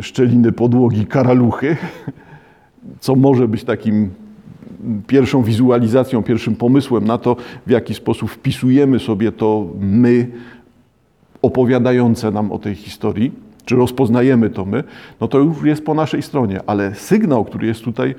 szczeliny 0.00 0.52
podłogi 0.52 1.06
karaluchy, 1.06 1.76
co 3.00 3.14
może 3.14 3.48
być 3.48 3.64
takim 3.64 4.10
pierwszą 5.06 5.42
wizualizacją, 5.42 6.22
pierwszym 6.22 6.56
pomysłem 6.56 7.04
na 7.04 7.18
to, 7.18 7.36
w 7.66 7.70
jaki 7.70 7.94
sposób 7.94 8.30
wpisujemy 8.30 8.98
sobie 8.98 9.32
to 9.32 9.66
my 9.80 10.26
opowiadające 11.42 12.30
nam 12.30 12.52
o 12.52 12.58
tej 12.58 12.74
historii, 12.74 13.32
czy 13.64 13.76
rozpoznajemy 13.76 14.50
to 14.50 14.64
my, 14.64 14.84
no 15.20 15.28
to 15.28 15.38
już 15.38 15.64
jest 15.64 15.84
po 15.84 15.94
naszej 15.94 16.22
stronie, 16.22 16.60
ale 16.66 16.94
sygnał, 16.94 17.44
który 17.44 17.66
jest 17.66 17.84
tutaj 17.84 18.14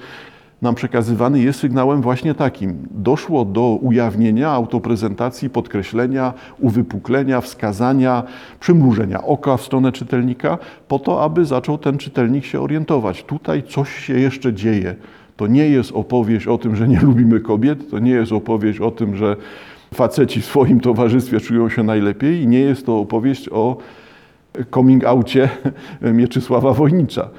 nam 0.62 0.76
przekazywany, 0.76 1.40
jest 1.40 1.60
sygnałem 1.60 2.02
właśnie 2.02 2.34
takim. 2.36 2.88
Doszło 2.92 3.46
do 3.46 3.62
ujawnienia, 3.62 4.50
autoprezentacji, 4.50 5.50
podkreślenia, 5.50 6.34
uwypuklenia, 6.60 7.42
wskazania, 7.42 8.24
przymrużenia 8.60 9.24
oka 9.24 9.58
w 9.58 9.62
stronę 9.62 9.92
czytelnika, 9.92 10.58
po 10.88 11.00
to, 11.00 11.24
aby 11.24 11.46
zaczął 11.46 11.78
ten 11.78 11.98
czytelnik 11.98 12.46
się 12.46 12.62
orientować. 12.62 13.24
Tutaj 13.24 13.64
coś 13.64 14.06
się 14.06 14.20
jeszcze 14.20 14.54
dzieje. 14.54 14.96
To 15.38 15.48
nie 15.48 15.70
jest 15.70 15.92
opowieść 15.92 16.48
o 16.48 16.58
tym, 16.58 16.76
że 16.76 16.88
nie 16.88 17.00
lubimy 17.00 17.40
kobiet, 17.40 17.90
to 17.92 18.00
nie 18.00 18.12
jest 18.12 18.32
opowieść 18.32 18.80
o 18.80 18.92
tym, 18.92 19.16
że 19.16 19.36
faceci 19.94 20.42
w 20.42 20.46
swoim 20.46 20.80
towarzystwie 20.80 21.40
czują 21.40 21.70
się 21.70 21.84
najlepiej 21.84 22.42
i 22.42 22.48
nie 22.48 22.60
jest 22.60 22.86
to 22.86 23.00
opowieść 23.00 23.50
o 23.50 23.78
coming 24.74 25.06
outie 25.06 25.50
Mieczysława 26.02 26.74
Wojnicza. 26.74 27.30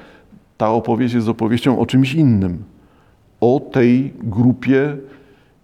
Ta 0.57 0.69
opowieść 0.69 1.13
jest 1.13 1.27
opowieścią 1.27 1.79
o 1.79 1.85
czymś 1.85 2.13
innym 2.13 2.63
o 3.43 3.59
tej 3.59 4.13
grupie, 4.23 4.97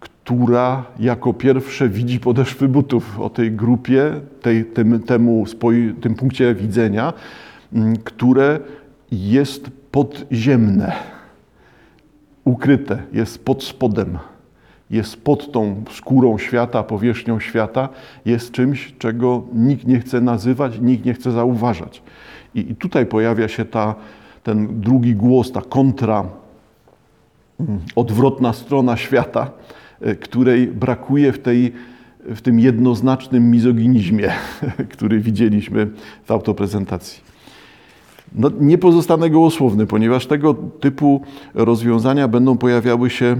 która 0.00 0.84
jako 0.98 1.34
pierwsze 1.34 1.88
widzi 1.88 2.20
podeszwy 2.20 2.68
butów, 2.68 3.20
o 3.20 3.30
tej 3.30 3.52
grupie, 3.52 4.20
tej, 4.42 4.64
tym, 4.64 5.00
temu, 5.00 5.44
tym 6.00 6.14
punkcie 6.14 6.54
widzenia, 6.54 7.12
mm, 7.72 7.96
które 7.96 8.60
jest 9.12 9.70
podziemne, 9.90 10.92
ukryte, 12.44 13.02
jest 13.12 13.44
pod 13.44 13.64
spodem, 13.64 14.18
jest 14.90 15.24
pod 15.24 15.52
tą 15.52 15.84
skórą 15.90 16.38
świata, 16.38 16.82
powierzchnią 16.82 17.40
świata, 17.40 17.88
jest 18.24 18.52
czymś, 18.52 18.94
czego 18.98 19.42
nikt 19.54 19.86
nie 19.86 20.00
chce 20.00 20.20
nazywać, 20.20 20.80
nikt 20.80 21.04
nie 21.04 21.14
chce 21.14 21.32
zauważać. 21.32 22.02
I, 22.54 22.70
i 22.70 22.76
tutaj 22.76 23.06
pojawia 23.06 23.48
się 23.48 23.64
ta, 23.64 23.94
ten 24.42 24.80
drugi 24.80 25.14
głos, 25.14 25.52
ta 25.52 25.62
kontra, 25.62 26.39
odwrotna 27.96 28.52
strona 28.52 28.96
świata, 28.96 29.50
e, 30.00 30.14
której 30.14 30.66
brakuje 30.66 31.32
w, 31.32 31.38
tej, 31.38 31.72
w 32.20 32.40
tym 32.40 32.60
jednoznacznym 32.60 33.50
mizoginizmie, 33.50 34.32
który 34.92 35.20
widzieliśmy 35.20 35.90
w 36.24 36.30
autoprezentacji. 36.30 37.30
No, 38.34 38.50
nie 38.60 38.78
pozostanę 38.78 39.30
gołosłowny, 39.30 39.86
ponieważ 39.86 40.26
tego 40.26 40.54
typu 40.54 41.22
rozwiązania 41.54 42.28
będą 42.28 42.58
pojawiały 42.58 43.10
się 43.10 43.36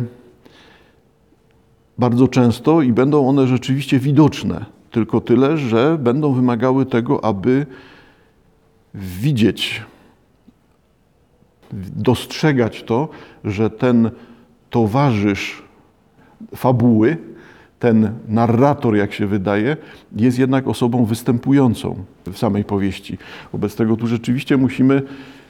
bardzo 1.99 2.29
często 2.29 2.83
i 2.83 2.93
będą 2.93 3.29
one 3.29 3.47
rzeczywiście 3.47 3.99
widoczne. 3.99 4.65
Tylko 4.91 5.21
tyle, 5.21 5.57
że 5.57 5.99
będą 6.01 6.33
wymagały 6.33 6.87
tego, 6.87 7.25
aby 7.25 7.67
widzieć, 8.95 9.83
dostrzegać 11.97 12.83
to, 12.83 13.09
że 13.45 13.71
ten 13.71 14.11
towarzysz 14.71 15.63
fabuły, 16.57 17.17
ten 17.79 18.13
narrator, 18.29 18.97
jak 18.97 19.13
się 19.13 19.27
wydaje, 19.27 19.77
jest 20.17 20.39
jednak 20.39 20.69
osobą 20.69 21.05
występującą 21.05 22.05
w 22.27 22.39
samej 22.39 22.65
powieści. 22.65 23.19
Wobec 23.53 23.77
tego 23.77 23.97
tu 23.97 24.07
rzeczywiście 24.07 24.57
musimy 24.57 25.03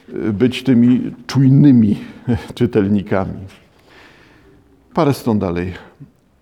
y, 0.09 0.33
być 0.33 0.63
tymi 0.63 1.11
czujnymi 1.27 1.97
czytelnikami. 2.55 3.39
Parę 4.93 5.13
stron 5.13 5.39
dalej. 5.39 5.73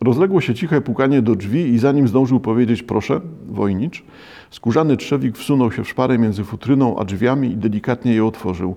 Rozległo 0.02 0.42
się 0.42 0.54
ciche 0.54 0.82
pukanie 0.82 1.22
do 1.22 1.36
drzwi 1.36 1.60
i 1.60 1.80
zanim 1.80 2.08
zdążył 2.08 2.40
powiedzieć 2.40 2.84
proszę, 2.84 3.22
wojnicz, 3.48 4.04
skórzany 4.50 4.98
trzewik 4.98 5.38
wsunął 5.38 5.72
się 5.72 5.84
w 5.84 5.90
szparę 5.90 6.18
między 6.18 6.44
futryną 6.44 7.00
a 7.00 7.06
drzwiami 7.06 7.52
i 7.52 7.58
delikatnie 7.58 8.14
je 8.14 8.26
otworzył. 8.26 8.76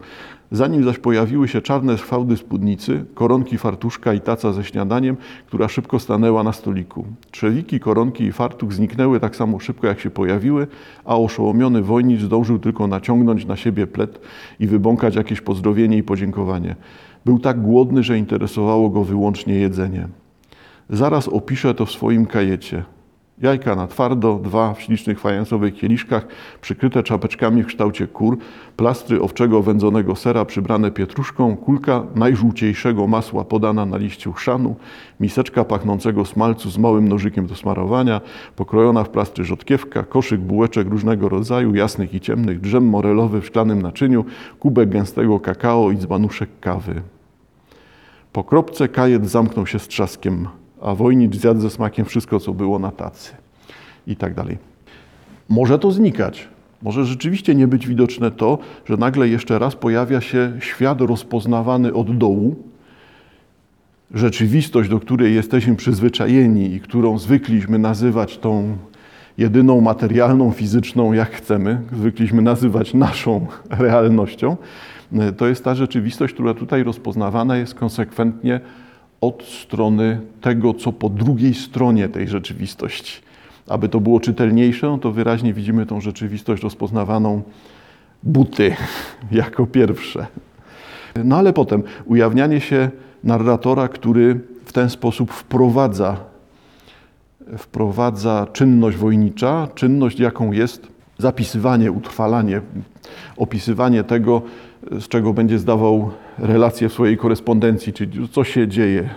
Zanim 0.50 0.84
zaś 0.84 0.98
pojawiły 0.98 1.48
się 1.48 1.60
czarne 1.60 1.96
fałdy 1.96 2.36
spódnicy, 2.36 3.04
koronki 3.14 3.58
fartuszka 3.58 4.14
i 4.14 4.20
taca 4.20 4.52
ze 4.52 4.64
śniadaniem, 4.64 5.16
która 5.46 5.68
szybko 5.68 5.98
stanęła 5.98 6.42
na 6.42 6.52
stoliku. 6.52 7.04
Trzewiki, 7.30 7.80
koronki 7.80 8.24
i 8.24 8.32
fartuch 8.32 8.72
zniknęły 8.72 9.20
tak 9.20 9.36
samo 9.36 9.60
szybko, 9.60 9.86
jak 9.86 10.00
się 10.00 10.10
pojawiły, 10.10 10.66
a 11.04 11.16
oszołomiony 11.16 11.82
wojnicz 11.82 12.20
zdążył 12.20 12.58
tylko 12.58 12.86
naciągnąć 12.86 13.46
na 13.46 13.56
siebie 13.56 13.86
plet 13.86 14.20
i 14.60 14.66
wybąkać 14.66 15.16
jakieś 15.16 15.40
pozdrowienie 15.40 15.96
i 15.96 16.02
podziękowanie. 16.02 16.76
Był 17.24 17.38
tak 17.38 17.60
głodny, 17.60 18.02
że 18.02 18.18
interesowało 18.18 18.90
go 18.90 19.04
wyłącznie 19.04 19.54
jedzenie. 19.54 20.08
Zaraz 20.92 21.28
opiszę 21.28 21.74
to 21.74 21.86
w 21.86 21.90
swoim 21.90 22.26
kajecie. 22.26 22.84
Jajka 23.38 23.76
na 23.76 23.86
twardo, 23.86 24.40
dwa 24.42 24.74
w 24.74 24.82
ślicznych 24.82 25.20
fajansowych 25.20 25.74
kieliszkach, 25.74 26.26
przykryte 26.60 27.02
czapeczkami 27.02 27.62
w 27.62 27.66
kształcie 27.66 28.06
kur, 28.06 28.38
plastry 28.76 29.20
owczego 29.20 29.62
wędzonego 29.62 30.16
sera 30.16 30.44
przybrane 30.44 30.90
pietruszką, 30.90 31.56
kulka 31.56 32.02
najżółciejszego 32.14 33.06
masła 33.06 33.44
podana 33.44 33.86
na 33.86 33.96
liściu 33.96 34.32
chrzanu, 34.32 34.76
miseczka 35.20 35.64
pachnącego 35.64 36.24
smalcu 36.24 36.70
z 36.70 36.78
małym 36.78 37.08
nożykiem 37.08 37.46
do 37.46 37.54
smarowania, 37.54 38.20
pokrojona 38.56 39.04
w 39.04 39.08
plastry 39.08 39.44
rzodkiewka, 39.44 40.02
koszyk 40.02 40.40
bułeczek 40.40 40.88
różnego 40.88 41.28
rodzaju, 41.28 41.74
jasnych 41.74 42.14
i 42.14 42.20
ciemnych, 42.20 42.60
drzem 42.60 42.88
morelowy 42.88 43.40
w 43.40 43.46
szklanym 43.46 43.82
naczyniu, 43.82 44.24
kubek 44.58 44.88
gęstego 44.88 45.40
kakao 45.40 45.90
i 45.90 45.96
dzbanuszek 45.96 46.48
kawy. 46.60 47.02
Po 48.32 48.44
kropce 48.44 48.88
kajet 48.88 49.30
zamknął 49.30 49.66
się 49.66 49.78
z 49.78 49.88
trzaskiem 49.88 50.48
a 50.82 50.94
wojnicz 50.94 51.36
zjadł 51.36 51.60
ze 51.60 51.70
smakiem 51.70 52.04
wszystko, 52.04 52.40
co 52.40 52.52
było 52.52 52.78
na 52.78 52.90
tacy 52.90 53.32
i 54.06 54.16
tak 54.16 54.34
dalej. 54.34 54.58
Może 55.48 55.78
to 55.78 55.90
znikać. 55.90 56.48
Może 56.82 57.04
rzeczywiście 57.04 57.54
nie 57.54 57.66
być 57.66 57.86
widoczne 57.86 58.30
to, 58.30 58.58
że 58.84 58.96
nagle 58.96 59.28
jeszcze 59.28 59.58
raz 59.58 59.76
pojawia 59.76 60.20
się 60.20 60.52
świat 60.60 61.00
rozpoznawany 61.00 61.94
od 61.94 62.18
dołu, 62.18 62.56
rzeczywistość, 64.14 64.90
do 64.90 65.00
której 65.00 65.34
jesteśmy 65.34 65.76
przyzwyczajeni 65.76 66.74
i 66.74 66.80
którą 66.80 67.18
zwykliśmy 67.18 67.78
nazywać 67.78 68.38
tą 68.38 68.76
jedyną 69.38 69.80
materialną, 69.80 70.50
fizyczną, 70.50 71.12
jak 71.12 71.30
chcemy, 71.30 71.80
zwykliśmy 71.92 72.42
nazywać 72.42 72.94
naszą 72.94 73.46
realnością, 73.70 74.56
to 75.36 75.46
jest 75.46 75.64
ta 75.64 75.74
rzeczywistość, 75.74 76.34
która 76.34 76.54
tutaj 76.54 76.82
rozpoznawana 76.82 77.56
jest 77.56 77.74
konsekwentnie 77.74 78.60
od 79.22 79.42
strony 79.42 80.20
tego, 80.40 80.74
co 80.74 80.92
po 80.92 81.08
drugiej 81.08 81.54
stronie 81.54 82.08
tej 82.08 82.28
rzeczywistości. 82.28 83.22
Aby 83.68 83.88
to 83.88 84.00
było 84.00 84.20
czytelniejsze, 84.20 84.86
no 84.86 84.98
to 84.98 85.12
wyraźnie 85.12 85.54
widzimy 85.54 85.86
tą 85.86 86.00
rzeczywistość 86.00 86.62
rozpoznawaną 86.62 87.42
buty 88.22 88.76
jako 89.30 89.66
pierwsze. 89.66 90.26
No 91.24 91.36
ale 91.36 91.52
potem 91.52 91.82
ujawnianie 92.04 92.60
się 92.60 92.90
narratora, 93.24 93.88
który 93.88 94.40
w 94.64 94.72
ten 94.72 94.90
sposób 94.90 95.32
wprowadza, 95.32 96.16
wprowadza 97.58 98.46
czynność 98.52 98.96
wojnicza, 98.96 99.68
czynność 99.74 100.20
jaką 100.20 100.52
jest 100.52 100.86
zapisywanie, 101.18 101.92
utrwalanie, 101.92 102.60
opisywanie 103.36 104.04
tego, 104.04 104.42
z 104.90 105.08
czego 105.08 105.32
będzie 105.32 105.58
zdawał 105.58 106.10
relacje 106.38 106.88
w 106.88 106.92
swojej 106.92 107.16
korespondencji, 107.16 107.92
czyli 107.92 108.28
co 108.28 108.44
się 108.44 108.68
dzieje, 108.68 109.08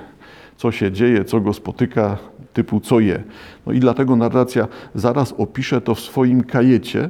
co 0.58 0.72
się 0.72 0.92
dzieje, 0.92 1.26
co 1.26 1.42
go 1.42 1.54
spotyka, 1.54 2.18
typu 2.54 2.80
co 2.80 3.00
je. 3.00 3.24
No 3.66 3.74
i 3.74 3.80
dlatego 3.80 4.16
narracja 4.16 4.68
zaraz 4.96 5.34
opisze 5.38 5.82
to 5.82 5.96
w 5.96 6.00
swoim 6.00 6.44
kajecie. 6.44 7.10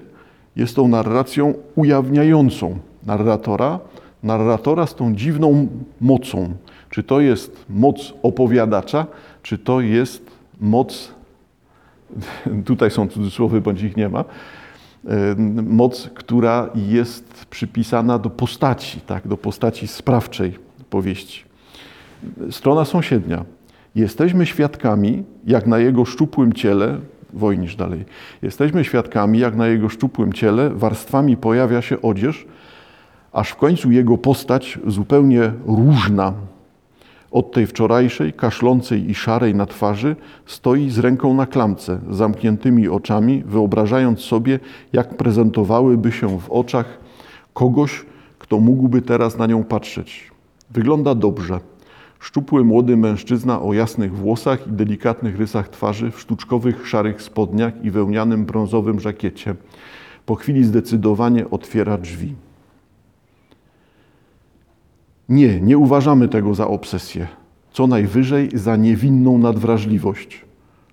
Jest 0.56 0.76
tą 0.76 0.88
narracją 0.88 1.54
ujawniającą 1.76 2.80
narratora, 3.06 3.80
narratora 4.24 4.88
z 4.88 4.96
tą 4.96 5.15
dziwną 5.15 5.68
mocą. 6.02 6.54
Czy 6.89 7.04
to 7.04 7.20
jest 7.20 7.65
moc 7.70 8.13
opowiadacza, 8.24 9.06
czy 9.44 9.58
to 9.58 9.82
jest 9.82 10.32
moc, 10.62 11.13
tutaj 12.65 12.91
są 12.91 13.08
cudzysłowy, 13.08 13.62
bądź 13.62 13.82
ich 13.82 13.98
nie 13.98 14.10
ma, 14.10 14.26
moc, 15.63 16.10
która 16.13 16.70
jest 16.76 17.46
przypisana 17.46 18.20
do 18.20 18.30
postaci, 18.30 19.02
tak, 19.02 19.28
do 19.28 19.38
postaci 19.38 19.88
sprawczej 19.88 20.60
powieści. 20.89 21.44
Strona 22.52 22.86
sąsiednia. 22.86 23.46
Jesteśmy 23.96 24.46
świadkami, 24.46 25.24
jak 25.48 25.68
na 25.68 25.80
jego 25.80 26.06
szczupłym 26.06 26.54
ciele, 26.54 26.98
wojnisz 27.34 27.76
dalej, 27.76 28.06
jesteśmy 28.41 28.84
świadkami, 28.84 29.39
jak 29.39 29.56
na 29.56 29.68
jego 29.68 29.89
szczupłym 29.89 30.34
ciele 30.34 30.70
warstwami 30.70 31.38
pojawia 31.38 31.82
się 31.82 32.02
odzież, 32.02 32.46
aż 33.32 33.50
w 33.50 33.56
końcu 33.56 33.91
jego 33.91 34.18
postać 34.18 34.80
zupełnie 34.88 35.52
różna 35.65 36.34
od 37.36 37.52
tej 37.52 37.67
wczorajszej, 37.67 38.34
kaszlącej 38.34 39.10
i 39.10 39.15
szarej 39.15 39.56
na 39.56 39.65
twarzy, 39.65 40.15
stoi 40.45 40.89
z 40.89 41.00
ręką 41.00 41.34
na 41.34 41.45
klamce, 41.45 42.00
zamkniętymi 42.10 42.88
oczami, 42.88 43.43
wyobrażając 43.45 44.19
sobie, 44.19 44.60
jak 44.93 45.17
prezentowałyby 45.17 46.12
się 46.12 46.39
w 46.39 46.52
oczach 46.52 47.00
kogoś, 47.54 48.06
kto 48.39 48.60
mógłby 48.60 49.02
teraz 49.02 49.38
na 49.38 49.48
nią 49.48 49.63
patrzeć. 49.63 50.32
Wygląda 50.71 51.15
dobrze. 51.15 51.60
Szczupły 52.19 52.63
młody 52.63 52.98
mężczyzna 52.98 53.62
o 53.62 53.74
jasnych 53.74 54.15
włosach 54.15 54.67
i 54.67 54.71
delikatnych 54.71 55.38
rysach 55.38 55.69
twarzy, 55.69 56.12
w 56.12 56.19
sztuczkowych 56.19 56.88
szarych 56.88 57.21
spodniach 57.21 57.74
i 57.84 57.91
wełnianym 57.91 58.45
brązowym 58.45 59.00
żakiecie. 59.00 59.56
Po 60.26 60.36
chwili 60.36 60.63
zdecydowanie 60.63 61.50
otwiera 61.50 61.98
drzwi. 61.98 62.36
Nie, 65.30 65.62
nie 65.62 65.78
uważamy 65.78 66.28
tego 66.28 66.56
za 66.56 66.68
obsesję. 66.68 67.28
Co 67.72 67.88
najwyżej 67.88 68.50
za 68.54 68.76
niewinną 68.76 69.38
nadwrażliwość. 69.38 70.46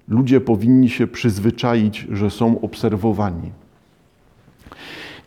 Ludzie 0.09 0.41
powinni 0.41 0.91
się 0.91 1.07
przyzwyczaić, 1.07 2.07
że 2.13 2.31
są 2.31 2.61
obserwowani. 2.61 3.51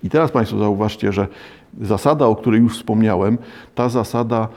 I 0.04 0.10
teraz 0.10 0.32
Państwo 0.32 0.60
zauważcie, 0.60 1.12
że 1.12 1.28
zasada, 1.82 2.26
o 2.26 2.36
której 2.36 2.62
już 2.62 2.78
wspomniałem, 2.78 3.38
ta 3.76 3.90
zasada 3.90 4.48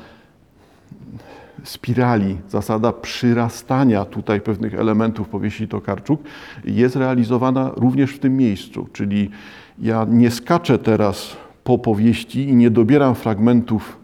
spirali, 1.65 2.37
zasada 2.49 2.93
przyrastania 2.93 4.05
tutaj 4.05 4.41
pewnych 4.41 4.75
elementów 4.75 5.29
powieści 5.29 5.69
Tokarczuk 5.69 6.21
jest 6.65 6.97
realizowana 6.97 7.71
również 7.77 8.11
w 8.11 8.19
tym 8.19 8.37
miejscu. 8.37 8.89
Czyli 8.93 9.31
ja 9.79 10.07
nie 10.11 10.31
skaczę 10.31 10.79
teraz 10.79 11.37
po 11.65 11.79
powieści 11.79 12.49
i 12.49 12.57
nie 12.57 12.71
dobieram 12.71 13.15
fragmentów 13.15 13.98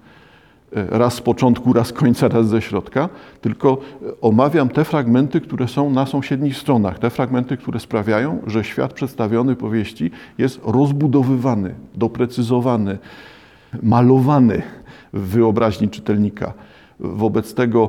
raz 0.74 1.14
z 1.14 1.20
początku, 1.20 1.72
raz 1.72 1.86
z 1.86 1.92
końca, 1.92 2.28
raz 2.28 2.48
ze 2.48 2.62
środka, 2.62 3.08
tylko 3.40 3.78
omawiam 4.20 4.68
te 4.68 4.84
fragmenty, 4.84 5.40
które 5.40 5.68
są 5.68 5.90
na 5.90 6.06
sąsiednich 6.06 6.56
stronach, 6.56 6.98
te 6.98 7.10
fragmenty, 7.10 7.56
które 7.56 7.80
sprawiają, 7.80 8.38
że 8.46 8.64
świat 8.64 8.92
przedstawiony 8.92 9.56
powieści 9.56 10.10
jest 10.38 10.60
rozbudowywany, 10.64 11.74
doprecyzowany, 11.94 12.98
malowany 13.82 14.62
w 15.12 15.20
wyobraźni 15.20 15.88
czytelnika. 15.88 16.52
Wobec 17.00 17.54
tego 17.54 17.88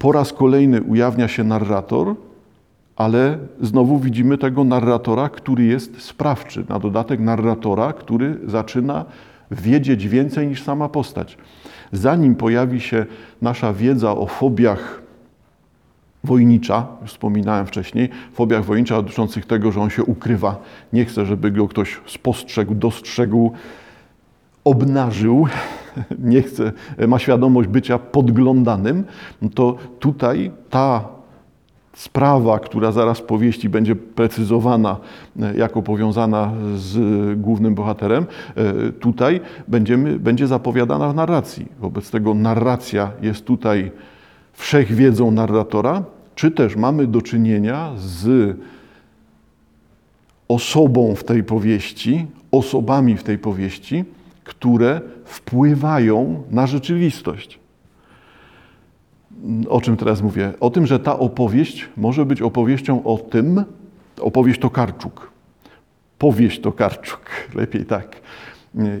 Po 0.00 0.12
raz 0.12 0.32
kolejny 0.32 0.82
ujawnia 0.82 1.28
się 1.28 1.44
narrator, 1.44 2.14
ale 2.96 3.38
znowu 3.60 3.98
widzimy 3.98 4.38
tego 4.38 4.64
narratora, 4.64 5.28
który 5.28 5.64
jest 5.64 6.02
sprawczy. 6.02 6.64
Na 6.68 6.78
dodatek 6.78 7.20
narratora, 7.20 7.92
który 7.92 8.38
zaczyna 8.46 9.04
wiedzieć 9.50 10.08
więcej 10.08 10.48
niż 10.48 10.62
sama 10.62 10.88
postać. 10.88 11.38
Zanim 11.92 12.34
pojawi 12.34 12.80
się 12.80 13.06
nasza 13.42 13.72
wiedza 13.72 14.12
o 14.12 14.26
fobiach 14.26 15.02
wojnicza, 16.24 16.86
już 17.02 17.10
wspominałem 17.10 17.66
wcześniej, 17.66 18.08
fobiach 18.32 18.64
wojnicza 18.64 18.96
dotyczących 18.96 19.46
tego, 19.46 19.72
że 19.72 19.80
on 19.80 19.90
się 19.90 20.04
ukrywa, 20.04 20.62
nie 20.92 21.04
chce, 21.04 21.26
żeby 21.26 21.50
go 21.50 21.68
ktoś 21.68 22.00
spostrzegł, 22.06 22.74
dostrzegł, 22.74 23.52
obnażył, 24.64 25.46
nie 26.18 26.42
chce, 26.42 26.72
ma 27.08 27.18
świadomość 27.18 27.68
bycia 27.68 27.98
podglądanym, 27.98 29.04
to 29.54 29.76
tutaj 29.98 30.50
ta 30.70 31.19
sprawa, 31.94 32.58
która 32.58 32.92
zaraz 32.92 33.18
w 33.18 33.22
powieści 33.22 33.68
będzie 33.68 33.96
precyzowana 33.96 34.96
e, 35.42 35.56
jako 35.56 35.82
powiązana 35.82 36.52
z 36.76 36.98
głównym 37.40 37.74
bohaterem, 37.74 38.26
e, 38.56 38.92
tutaj 38.92 39.40
będziemy, 39.68 40.18
będzie 40.18 40.46
zapowiadana 40.46 41.08
w 41.08 41.14
narracji. 41.14 41.66
Wobec 41.80 42.10
tego 42.10 42.34
narracja 42.34 43.10
jest 43.22 43.44
tutaj 43.44 43.92
wszechwiedzą 44.52 45.30
narratora, 45.30 46.02
czy 46.34 46.50
też 46.50 46.76
mamy 46.76 47.06
do 47.06 47.22
czynienia 47.22 47.90
z 47.96 48.56
osobą 50.48 51.14
w 51.14 51.24
tej 51.24 51.44
powieści, 51.44 52.26
osobami 52.50 53.16
w 53.16 53.22
tej 53.22 53.38
powieści, 53.38 54.04
które 54.44 55.00
wpływają 55.24 56.42
na 56.50 56.66
rzeczywistość. 56.66 57.58
O 59.68 59.80
czym 59.80 59.96
teraz 59.96 60.22
mówię? 60.22 60.52
O 60.60 60.70
tym, 60.70 60.86
że 60.86 60.98
ta 60.98 61.18
opowieść 61.18 61.88
może 61.96 62.24
być 62.24 62.42
opowieścią 62.42 63.04
o 63.04 63.18
tym, 63.18 63.64
opowieść 64.20 64.60
to 64.60 64.70
Karczuk. 64.70 65.30
Powieść 66.18 66.60
to 66.60 66.72
Karczuk, 66.72 67.20
lepiej 67.54 67.84
tak. 67.84 68.20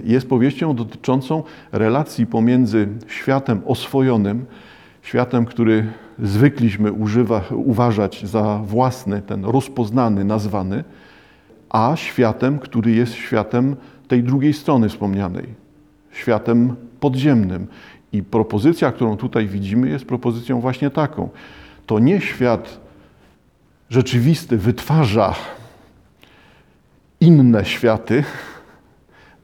Jest 0.04 0.28
powieścią 0.28 0.74
dotyczącą 0.74 1.42
relacji 1.72 2.26
pomiędzy 2.26 2.88
światem 3.06 3.60
oswojonym, 3.66 4.46
światem, 5.02 5.46
który 5.46 5.86
zwykliśmy 6.18 6.92
używa, 6.92 7.42
uważać 7.50 8.26
za 8.26 8.60
własny, 8.64 9.22
ten 9.22 9.44
rozpoznany, 9.44 10.24
nazwany, 10.24 10.84
a 11.70 11.92
światem, 11.96 12.58
który 12.58 12.90
jest 12.90 13.14
światem 13.14 13.76
tej 14.08 14.22
drugiej 14.22 14.52
strony 14.52 14.88
wspomnianej, 14.88 15.46
światem 16.12 16.76
podziemnym. 17.00 17.66
I 18.12 18.22
propozycja, 18.22 18.92
którą 18.92 19.16
tutaj 19.16 19.46
widzimy, 19.46 19.88
jest 19.88 20.04
propozycją 20.04 20.60
właśnie 20.60 20.90
taką. 20.90 21.28
To 21.86 21.98
nie 21.98 22.20
świat 22.20 22.80
rzeczywisty 23.90 24.56
wytwarza 24.56 25.34
inne 27.20 27.64
światy, 27.64 28.24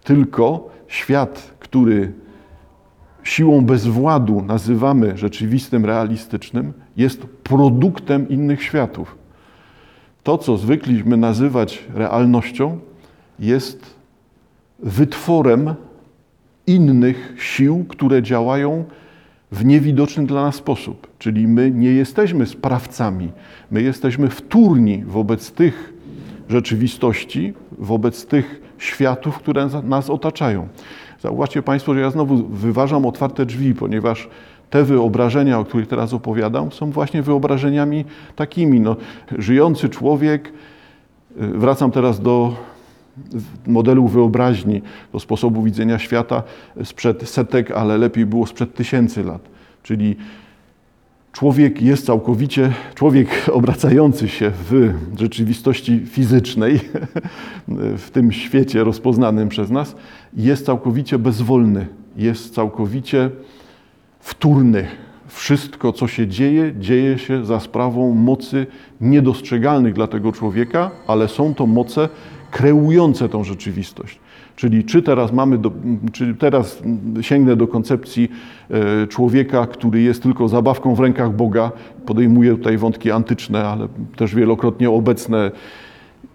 tylko 0.04 0.70
świat, 0.88 1.54
który 1.58 2.12
siłą 3.22 3.64
bezwładu 3.64 4.42
nazywamy 4.42 5.18
rzeczywistym, 5.18 5.84
realistycznym, 5.84 6.72
jest 6.96 7.22
produktem 7.22 8.28
innych 8.28 8.62
światów. 8.62 9.16
To, 10.22 10.38
co 10.38 10.56
zwykliśmy 10.56 11.16
nazywać 11.16 11.84
realnością, 11.94 12.78
jest 13.38 13.96
wytworem 14.78 15.74
innych 16.66 17.34
sił, 17.38 17.84
które 17.88 18.22
działają 18.22 18.84
w 19.52 19.64
niewidoczny 19.64 20.26
dla 20.26 20.42
nas 20.42 20.54
sposób. 20.54 21.06
Czyli 21.18 21.48
my 21.48 21.70
nie 21.70 21.90
jesteśmy 21.90 22.46
sprawcami, 22.46 23.32
my 23.70 23.82
jesteśmy 23.82 24.28
wtórni 24.28 25.04
wobec 25.04 25.52
tych 25.52 25.92
rzeczywistości, 26.48 27.54
wobec 27.78 28.26
tych 28.26 28.60
światów, 28.78 29.38
które 29.38 29.68
nas 29.82 30.10
otaczają. 30.10 30.68
Zauważcie 31.20 31.62
Państwo, 31.62 31.94
że 31.94 32.00
ja 32.00 32.10
znowu 32.10 32.36
wyważam 32.36 33.06
otwarte 33.06 33.46
drzwi, 33.46 33.74
ponieważ 33.74 34.28
te 34.70 34.84
wyobrażenia, 34.84 35.58
o 35.58 35.64
których 35.64 35.88
teraz 35.88 36.14
opowiadam, 36.14 36.72
są 36.72 36.90
właśnie 36.90 37.22
wyobrażeniami 37.22 38.04
takimi. 38.36 38.80
No, 38.80 38.96
żyjący 39.38 39.88
człowiek, 39.88 40.48
y, 40.48 40.52
wracam 41.46 41.90
teraz 41.90 42.20
do 42.20 42.54
modelu 43.66 44.08
wyobraźni, 44.08 44.82
do 45.12 45.20
sposobu 45.20 45.62
widzenia 45.62 45.98
świata 45.98 46.42
sprzed 46.84 47.28
setek, 47.28 47.70
ale 47.70 47.98
lepiej 47.98 48.26
było 48.26 48.46
sprzed 48.46 48.74
tysięcy 48.74 49.24
lat. 49.24 49.40
Czyli 49.82 50.16
człowiek 51.32 51.82
jest 51.82 52.06
całkowicie, 52.06 52.72
człowiek 52.94 53.28
obracający 53.52 54.28
się 54.28 54.52
w 54.70 54.92
rzeczywistości 55.18 56.00
fizycznej, 56.06 56.80
w 58.04 58.10
tym 58.12 58.32
świecie 58.32 58.84
rozpoznanym 58.84 59.48
przez 59.48 59.70
nas, 59.70 59.96
jest 60.34 60.66
całkowicie 60.66 61.18
bezwolny, 61.18 61.86
jest 62.16 62.54
całkowicie 62.54 63.30
wtórny. 64.20 64.86
Wszystko, 65.28 65.92
co 65.92 66.08
się 66.08 66.26
dzieje, 66.26 66.72
dzieje 66.78 67.18
się 67.18 67.44
za 67.44 67.60
sprawą 67.60 68.14
mocy 68.14 68.66
niedostrzegalnych 69.00 69.94
dla 69.94 70.06
tego 70.06 70.32
człowieka, 70.32 70.90
ale 71.06 71.28
są 71.28 71.54
to 71.54 71.66
moce 71.66 72.08
kreujące 72.50 73.28
tą 73.28 73.44
rzeczywistość. 73.44 74.20
Czyli 74.56 74.84
czy 74.84 75.02
teraz 75.02 75.32
mamy, 75.32 75.58
do, 75.58 75.72
czy 76.12 76.34
teraz 76.34 76.82
sięgnę 77.20 77.56
do 77.56 77.66
koncepcji 77.66 78.28
e, 78.70 79.06
człowieka, 79.06 79.66
który 79.66 80.00
jest 80.00 80.22
tylko 80.22 80.48
zabawką 80.48 80.94
w 80.94 81.00
rękach 81.00 81.32
Boga, 81.32 81.72
podejmuję 82.06 82.50
tutaj 82.50 82.78
wątki 82.78 83.10
antyczne, 83.10 83.64
ale 83.64 83.88
też 84.16 84.34
wielokrotnie 84.34 84.90
obecne 84.90 85.50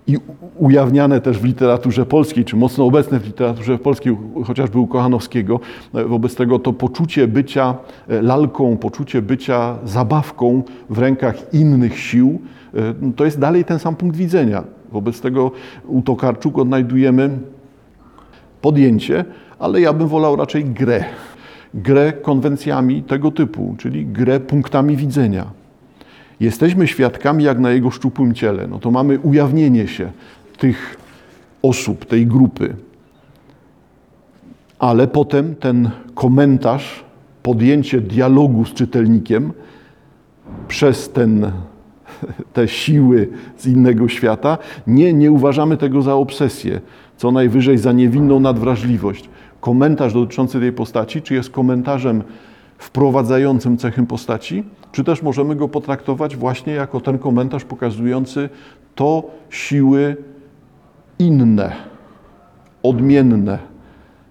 i 0.07 0.17
ujawniane 0.57 1.21
też 1.21 1.39
w 1.39 1.43
literaturze 1.43 2.05
polskiej, 2.05 2.45
czy 2.45 2.55
mocno 2.55 2.85
obecne 2.85 3.19
w 3.19 3.25
literaturze 3.25 3.77
polskiej, 3.77 4.17
chociażby 4.45 4.79
u 4.79 4.87
Kochanowskiego. 4.87 5.59
E, 5.93 6.05
wobec 6.05 6.35
tego 6.35 6.59
to 6.59 6.73
poczucie 6.73 7.27
bycia 7.27 7.75
e, 8.07 8.21
lalką, 8.21 8.77
poczucie 8.77 9.21
bycia 9.21 9.77
zabawką 9.85 10.63
w 10.89 10.97
rękach 10.97 11.53
innych 11.53 11.99
sił, 11.99 12.41
to 13.15 13.25
jest 13.25 13.39
dalej 13.39 13.65
ten 13.65 13.79
sam 13.79 13.95
punkt 13.95 14.17
widzenia. 14.17 14.63
Wobec 14.91 15.21
tego 15.21 15.51
u 15.87 16.01
Tokarczuk 16.01 16.57
odnajdujemy 16.57 17.29
podjęcie, 18.61 19.25
ale 19.59 19.81
ja 19.81 19.93
bym 19.93 20.07
wolał 20.07 20.35
raczej 20.35 20.65
grę. 20.65 21.03
Grę 21.73 22.13
konwencjami 22.13 23.03
tego 23.03 23.31
typu, 23.31 23.75
czyli 23.77 24.05
grę 24.05 24.39
punktami 24.39 24.97
widzenia. 24.97 25.45
Jesteśmy 26.39 26.87
świadkami 26.87 27.43
jak 27.43 27.59
na 27.59 27.71
jego 27.71 27.91
szczupłym 27.91 28.33
ciele. 28.33 28.67
No 28.67 28.79
to 28.79 28.91
mamy 28.91 29.19
ujawnienie 29.19 29.87
się 29.87 30.11
tych 30.57 30.97
osób, 31.61 32.05
tej 32.05 32.27
grupy. 32.27 32.75
Ale 34.79 35.07
potem 35.07 35.55
ten 35.55 35.89
komentarz, 36.13 37.03
podjęcie 37.43 38.01
dialogu 38.01 38.65
z 38.65 38.73
czytelnikiem 38.73 39.53
przez 40.67 41.09
ten 41.09 41.51
te 42.53 42.67
siły 42.67 43.29
z 43.57 43.67
innego 43.67 44.07
świata. 44.07 44.57
Nie, 44.87 45.13
nie 45.13 45.31
uważamy 45.31 45.77
tego 45.77 46.01
za 46.01 46.15
obsesję, 46.15 46.81
co 47.17 47.31
najwyżej 47.31 47.77
za 47.77 47.91
niewinną 47.91 48.39
nadwrażliwość. 48.39 49.29
Komentarz 49.61 50.13
dotyczący 50.13 50.59
tej 50.59 50.71
postaci, 50.71 51.21
czy 51.21 51.33
jest 51.33 51.49
komentarzem 51.49 52.23
wprowadzającym 52.77 53.77
cechy 53.77 54.03
postaci, 54.03 54.63
czy 54.91 55.03
też 55.03 55.21
możemy 55.21 55.55
go 55.55 55.67
potraktować 55.67 56.35
właśnie 56.35 56.73
jako 56.73 56.99
ten 56.99 57.19
komentarz 57.19 57.63
pokazujący 57.63 58.49
to 58.95 59.23
siły 59.49 60.15
inne, 61.19 61.71
odmienne, 62.83 63.59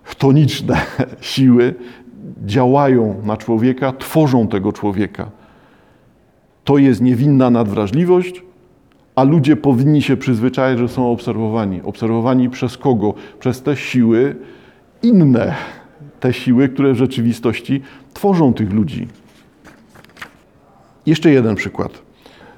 chtoniczne 0.02 0.76
siły 1.20 1.74
działają 2.46 3.14
na 3.24 3.36
człowieka, 3.36 3.92
tworzą 3.92 4.48
tego 4.48 4.72
człowieka 4.72 5.39
to 6.64 6.78
jest 6.78 7.00
niewinna 7.00 7.50
nadwrażliwość, 7.50 8.42
a 9.16 9.22
ludzie 9.22 9.56
powinni 9.56 10.02
się 10.02 10.16
przyzwyczaić, 10.16 10.78
że 10.78 10.88
są 10.88 11.10
obserwowani. 11.12 11.80
Obserwowani 11.82 12.50
przez 12.50 12.78
kogo? 12.78 13.14
Przez 13.40 13.62
te 13.62 13.76
siły 13.76 14.36
inne, 15.02 15.54
te 16.20 16.32
siły, 16.32 16.68
które 16.68 16.92
w 16.92 16.96
rzeczywistości 16.96 17.82
tworzą 18.14 18.54
tych 18.54 18.72
ludzi. 18.72 19.08
Jeszcze 21.06 21.30
jeden 21.30 21.54
przykład. 21.54 22.02